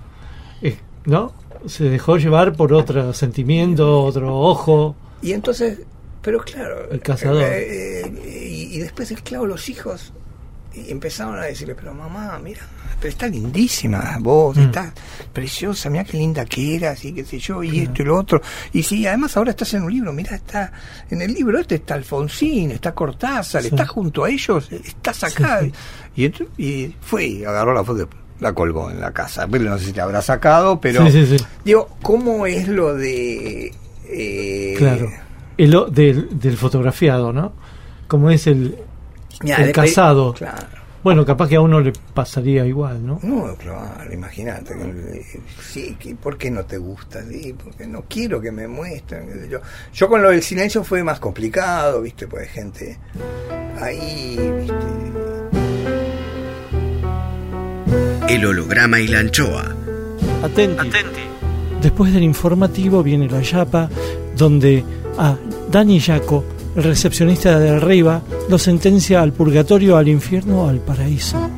[0.63, 0.77] Eh,
[1.07, 1.33] ¿No?
[1.67, 4.95] Se dejó llevar por otro sentimiento, otro ojo.
[5.21, 5.81] Y entonces,
[6.23, 6.89] pero claro.
[6.91, 7.43] El cazador.
[7.43, 8.40] eh, eh,
[8.77, 10.13] y, después, claro, los hijos
[10.73, 12.61] y empezaron a decirle, pero mamá, mira,
[13.01, 14.61] pero está lindísima vos, Mm.
[14.61, 14.93] estás
[15.33, 18.41] preciosa, mira qué linda que eras y qué sé yo, y esto y lo otro.
[18.73, 20.73] Y sí, además ahora estás en un libro, mira, está
[21.11, 23.69] en el libro este está Alfonsín, está Cortázar, Sí.
[23.69, 25.61] estás junto a ellos, estás acá.
[25.63, 25.73] Sí,
[26.15, 28.09] Y, ent- y fue y agarró la foto,
[28.39, 29.49] la colgó en la casa.
[29.49, 31.05] No sé si te habrá sacado, pero...
[31.11, 31.45] sí, sí, sí.
[31.65, 33.73] Digo, ¿cómo es lo de...
[34.09, 35.11] eh, Claro.
[35.57, 37.53] El, del, del fotografiado, ¿no?
[38.11, 38.77] Como es el,
[39.45, 40.35] Ya, el casado.
[40.35, 40.67] Claro.
[41.05, 43.21] Bueno, capaz que a uno le pasaría igual, ¿no?
[43.23, 44.75] No, claro, imagínate.
[45.63, 47.23] Sí, ¿por qué no te gusta?
[47.25, 49.49] Sí, porque no quiero que me muestren.
[49.49, 49.61] Yo,
[49.95, 52.27] yo con lo del silencio fue más complicado, ¿viste?
[52.27, 52.99] Pues hay gente
[53.81, 54.75] ahí, ¿viste?
[58.29, 59.77] El holograma y la anchoa.
[60.43, 60.91] Atenti.
[61.81, 63.89] Después del informativo viene la yapa,
[64.37, 64.85] donde
[65.17, 65.37] a
[65.71, 66.45] Dani Yaco,
[66.77, 71.51] el recepcionista de Arriba, lo sentencia al purgatorio, al infierno o al paraíso.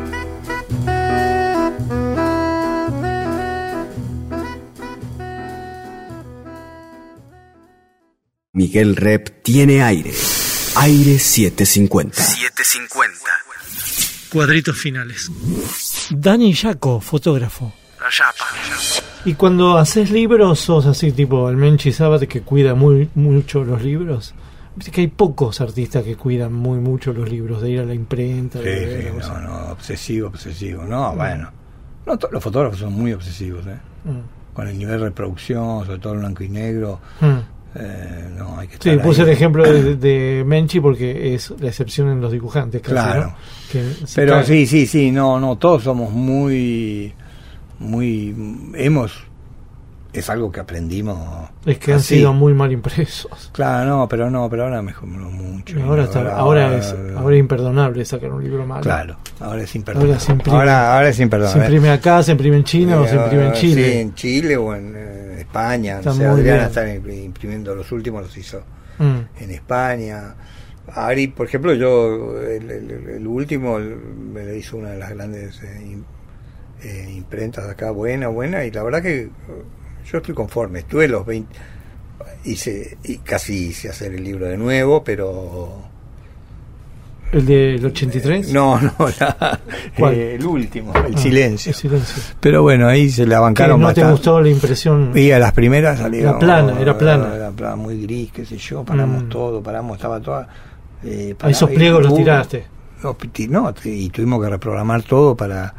[8.54, 10.12] Miguel Rep tiene aire.
[10.76, 12.22] Aire 750.
[12.22, 13.18] 750.
[14.30, 15.30] Cuadritos finales.
[16.10, 17.72] Dani Yaco, fotógrafo.
[18.00, 18.46] La yapa.
[19.24, 23.82] Y cuando haces libros, sos así tipo el Menchi Sabat que cuida muy mucho los
[23.82, 24.34] libros.
[24.92, 28.58] Que hay pocos artistas que cuidan muy mucho los libros, de ir a la imprenta.
[28.60, 30.82] Sí, sí, no, no, obsesivo, obsesivo.
[30.84, 31.50] No, bueno.
[32.06, 33.76] No, los fotógrafos son muy obsesivos, ¿eh?
[34.04, 34.54] Mm.
[34.54, 37.00] Con el nivel de reproducción, sobre todo en blanco y negro.
[37.20, 37.26] Mm.
[37.76, 39.26] eh, no, hay que Sí, estar puse ahí.
[39.28, 43.26] el ejemplo de, de Menchi porque es la excepción en los dibujantes, casi, Claro.
[43.28, 43.34] ¿no?
[43.70, 47.12] Que se Pero sí, sí, sí, no, no, todos somos muy,
[47.78, 48.34] muy,
[48.74, 49.24] hemos
[50.12, 51.48] es algo que aprendimos.
[51.64, 52.16] Es que han así.
[52.16, 53.50] sido muy mal impresos.
[53.52, 55.82] Claro, no, pero no, pero ahora mejoró mucho.
[55.84, 58.82] Ahora, está, ahora, es, ahora es imperdonable sacar un libro malo.
[58.82, 60.12] Claro, ahora es imperdonable.
[60.12, 61.64] Ahora se imprime, ahora, ahora es se imperdonable.
[61.64, 63.90] imprime acá, se imprime en China o se imprime en Eh, Chile.
[63.92, 65.98] Sí, en Chile o en eh, España.
[65.98, 66.98] Está o sea, Adriana bien.
[66.98, 68.62] está imprimiendo los últimos, los hizo
[68.98, 69.18] Mm.
[69.42, 70.34] en España.
[70.94, 75.10] Ari, por ejemplo, yo el, el- el último el- me lo hizo una de las
[75.10, 75.96] grandes eh,
[76.82, 79.30] eh, imprentas de acá, buena, buena, y la verdad que
[80.10, 80.80] yo estoy conforme.
[80.80, 81.54] Estuve los 20,
[82.44, 85.90] hice, y casi hice hacer el libro de nuevo, pero...
[87.32, 88.52] ¿El del 83?
[88.52, 89.58] No, no, la-
[90.12, 91.70] eh, el último, el Ah, silencio.
[91.70, 92.22] el silencio.
[92.40, 94.10] Pero bueno, ahí se la bancaron no te bastante.
[94.12, 95.12] gustó la impresión.
[95.14, 96.28] Y a las primeras salieron.
[96.32, 97.34] Era plana, era plana.
[97.34, 98.84] Era plana, muy gris, qué sé yo.
[98.84, 99.28] Paramos Mm.
[99.30, 100.46] todo, paramos, estaba toda.
[101.04, 102.66] eh, A esos pliegos los tiraste.
[103.02, 105.74] No, ti- no, y tuvimos que reprogramar todo para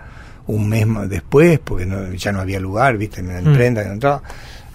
[0.48, 3.48] un mes después, porque no- ya no había lugar, viste, en la Mm.
[3.48, 4.22] imprenta que no entraba,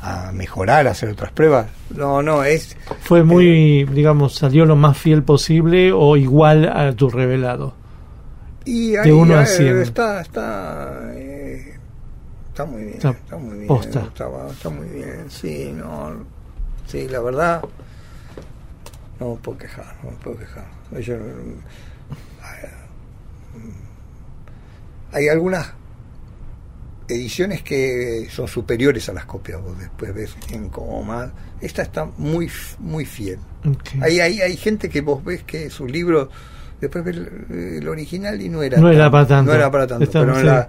[0.01, 1.67] a mejorar, a hacer otras pruebas.
[1.91, 2.77] No, no, es.
[3.01, 7.75] Fue muy, digamos, salió lo más fiel posible o igual a tu revelado.
[8.65, 9.81] Y De uno a cien.
[9.81, 11.75] Está, está, eh,
[12.51, 12.95] está muy bien.
[12.97, 13.67] Está Está, muy bien.
[13.67, 14.01] posta.
[14.01, 16.13] Está, está muy bien, sí, no.
[16.87, 17.63] Sí, la verdad.
[19.21, 20.65] No me puedo quejar, no me puedo quejar.
[21.01, 21.19] Yo, mm,
[25.13, 25.73] hay algunas
[27.09, 31.31] ediciones que son superiores a las copias, vos después ves en como más.
[31.61, 33.39] Esta está muy muy fiel.
[34.01, 36.29] Hay, hay, hay gente que vos ves que sus libros,
[36.81, 39.51] después ves el, el original y no era, No era para tanto.
[39.51, 40.11] No era para tanto.
[40.11, 40.47] Pero en sí.
[40.47, 40.69] la-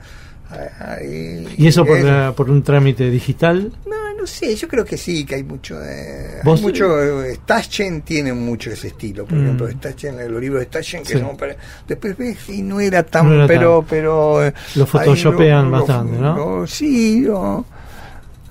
[0.50, 3.72] hay- ¿Y eso por, la- por un trámite digital?
[3.86, 5.80] No, no sé, yo creo que sí, que hay mucho.
[5.84, 9.26] Eh, hay ¿Vos- mucho eh, Stachen tiene mucho ese estilo.
[9.26, 9.44] Por Mm.
[9.44, 11.20] ejemplo, Stachen, los libros de Stachen, que Sí.
[11.20, 11.56] son para-
[11.88, 13.28] Después ves y no era tan.
[13.28, 13.80] No era pero.
[13.80, 13.88] tan.
[13.90, 16.36] pero eh, Lo ahí photoshopean bastante, ¿no?
[16.62, 17.66] lo- sí, lo-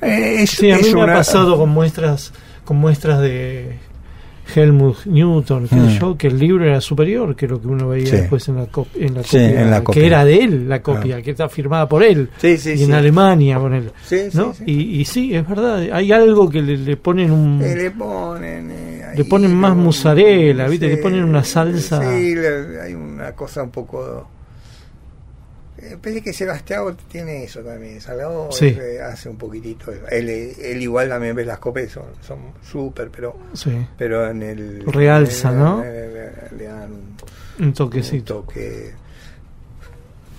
[0.01, 2.33] eh, es, Sí, a mí me una- ha pasado con muestras,
[2.65, 3.79] con muestras de
[4.55, 5.99] Helmut Newton, qué sé Mm.
[5.99, 8.17] yo, que el libro era superior que lo que uno veía Sí.
[8.17, 10.01] después en la, cop- en la Sí, copia, en la copia.
[10.01, 12.95] que era de él la copia, que está firmada por él, Sí, sí, y en
[12.95, 13.91] Alemania con él.
[14.35, 14.55] ¿no?
[14.67, 17.61] Y, y sí, es verdad, hay algo que le, le ponen un...
[17.63, 18.71] Eh, le ponen.
[18.71, 20.89] eh, Le ponen más mozzarella, ¿viste?
[20.89, 22.01] Le ponen una salsa.
[22.03, 22.35] Sí,
[22.83, 24.29] hay una cosa un poco.
[25.81, 28.01] Eh, Pensé que Sebastián tiene eso también.
[28.01, 28.67] Salgado Sí.
[28.67, 29.93] eh, hace un poquitito.
[29.93, 30.07] eso.
[30.11, 34.83] Él, él igual también ves las copias, son son súper, pero Sí, pero en el.
[34.87, 35.81] Realza, eh, ¿no?
[35.83, 37.17] Le, le- le dan un,
[37.61, 38.35] un un toquecito.
[38.41, 38.93] toque.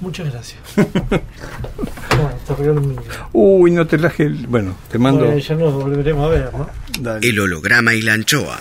[0.02, 0.60] Muchas gracias.
[2.58, 3.00] bueno, un.
[3.34, 4.24] Uy, no te traje.
[4.24, 5.26] el- Bueno, te mando.
[5.26, 6.68] Bueno, ya nos volveremos a ver, ¿no?
[7.02, 7.28] Dale.
[7.28, 8.60] El holograma y la anchoa.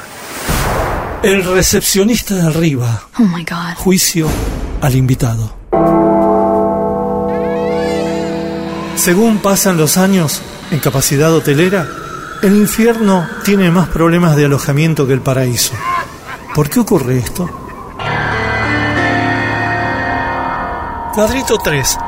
[1.23, 3.09] El recepcionista de arriba.
[3.19, 3.75] Oh my god.
[3.77, 4.29] Juicio
[4.81, 5.57] al invitado.
[8.99, 10.43] Según pasan los años
[10.73, 11.89] en capacidad hotelera,
[12.43, 15.73] el infierno tiene más problemas de alojamiento que el paraíso.
[16.53, 17.49] ¿Por qué ocurre esto?
[21.15, 21.99] Cuadrito 3.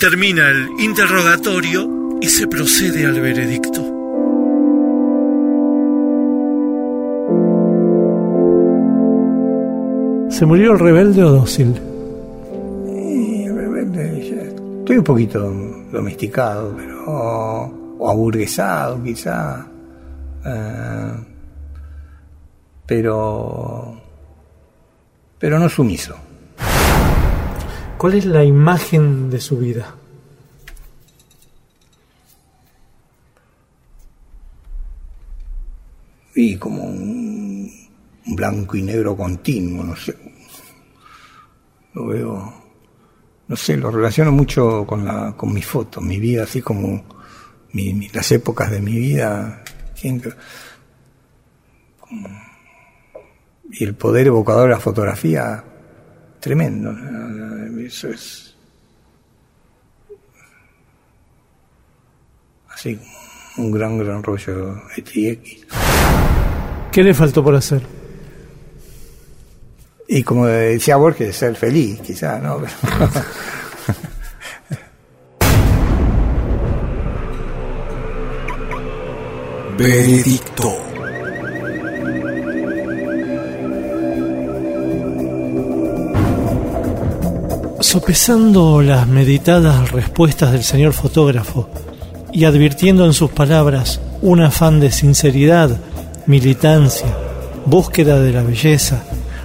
[0.00, 3.82] Termina el interrogatorio y se procede al veredicto.
[10.30, 11.91] ¿Se murió el rebelde o dócil?
[14.82, 15.38] Estoy un poquito
[15.92, 17.04] domesticado, pero
[17.98, 19.64] o aburguesado quizá,
[20.44, 21.12] eh,
[22.84, 24.00] pero
[25.38, 26.16] pero no sumiso.
[27.96, 29.94] ¿Cuál es la imagen de su vida?
[36.34, 37.70] Y como un,
[38.26, 40.16] un blanco y negro continuo, no sé.
[41.94, 42.61] Lo veo,
[43.52, 47.04] no sé, lo relaciono mucho con la con mis fotos, mi vida, así como
[47.72, 49.62] mi- mi- las épocas de mi vida.
[53.70, 55.62] y el poder evocador de la fotografía,
[56.40, 56.90] tremendo.
[57.78, 58.56] Eso es.
[62.70, 62.98] Así,
[63.58, 65.66] un gran, gran rollo ETX.
[66.90, 67.82] ¿Qué le faltó por hacer?
[70.08, 72.60] Y como decía Borges, ser feliz, quizás, ¿no?
[79.78, 80.76] Veredicto.
[87.80, 91.68] Sopesando las meditadas respuestas del señor fotógrafo
[92.32, 95.78] y advirtiendo en sus palabras un afán de sinceridad,
[96.26, 97.08] militancia,
[97.66, 99.02] búsqueda de la belleza,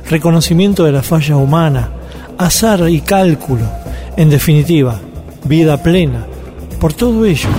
[0.09, 1.89] reconocimiento de la falla humana,
[2.37, 3.69] azar y cálculo,
[4.15, 4.99] en definitiva,
[5.43, 6.25] vida plena,
[6.79, 7.49] Por todo ello,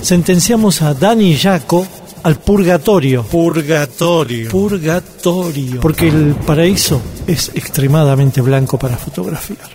[0.00, 1.86] sentenciamos a Dani Yaco
[2.24, 3.22] al purgatorio.
[3.22, 4.50] Purgatorio.
[4.50, 5.80] Purgatorio.
[5.80, 9.68] Porque el paraíso es extremadamente blanco para fotografiar.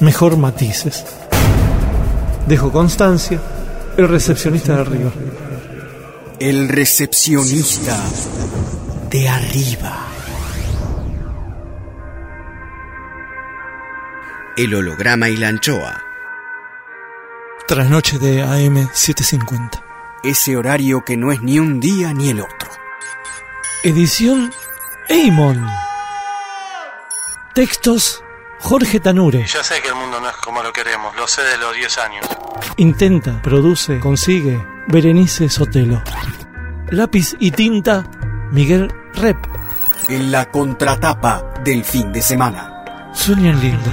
[0.00, 1.04] Mejor matices.
[2.46, 3.40] Dejo constancia,
[3.96, 5.10] el recepcionista de arriba.
[6.38, 7.98] El recepcionista
[9.10, 10.07] de arriba.
[14.58, 16.02] El holograma y la anchoa.
[17.68, 19.84] Trasnoche de AM 750.
[20.24, 22.68] Ese horario que no es ni un día ni el otro.
[23.84, 24.52] Edición
[25.08, 25.64] Eamon.
[27.54, 28.24] Textos
[28.58, 29.46] Jorge Tanure.
[29.46, 31.98] Ya sé que el mundo no es como lo queremos, lo sé de los 10
[31.98, 32.26] años.
[32.78, 36.02] Intenta, produce, consigue Berenice Sotelo.
[36.90, 38.10] Lápiz y tinta
[38.50, 39.38] Miguel Rep.
[40.08, 43.12] En la contratapa del fin de semana.
[43.14, 43.92] Sueñan lindo.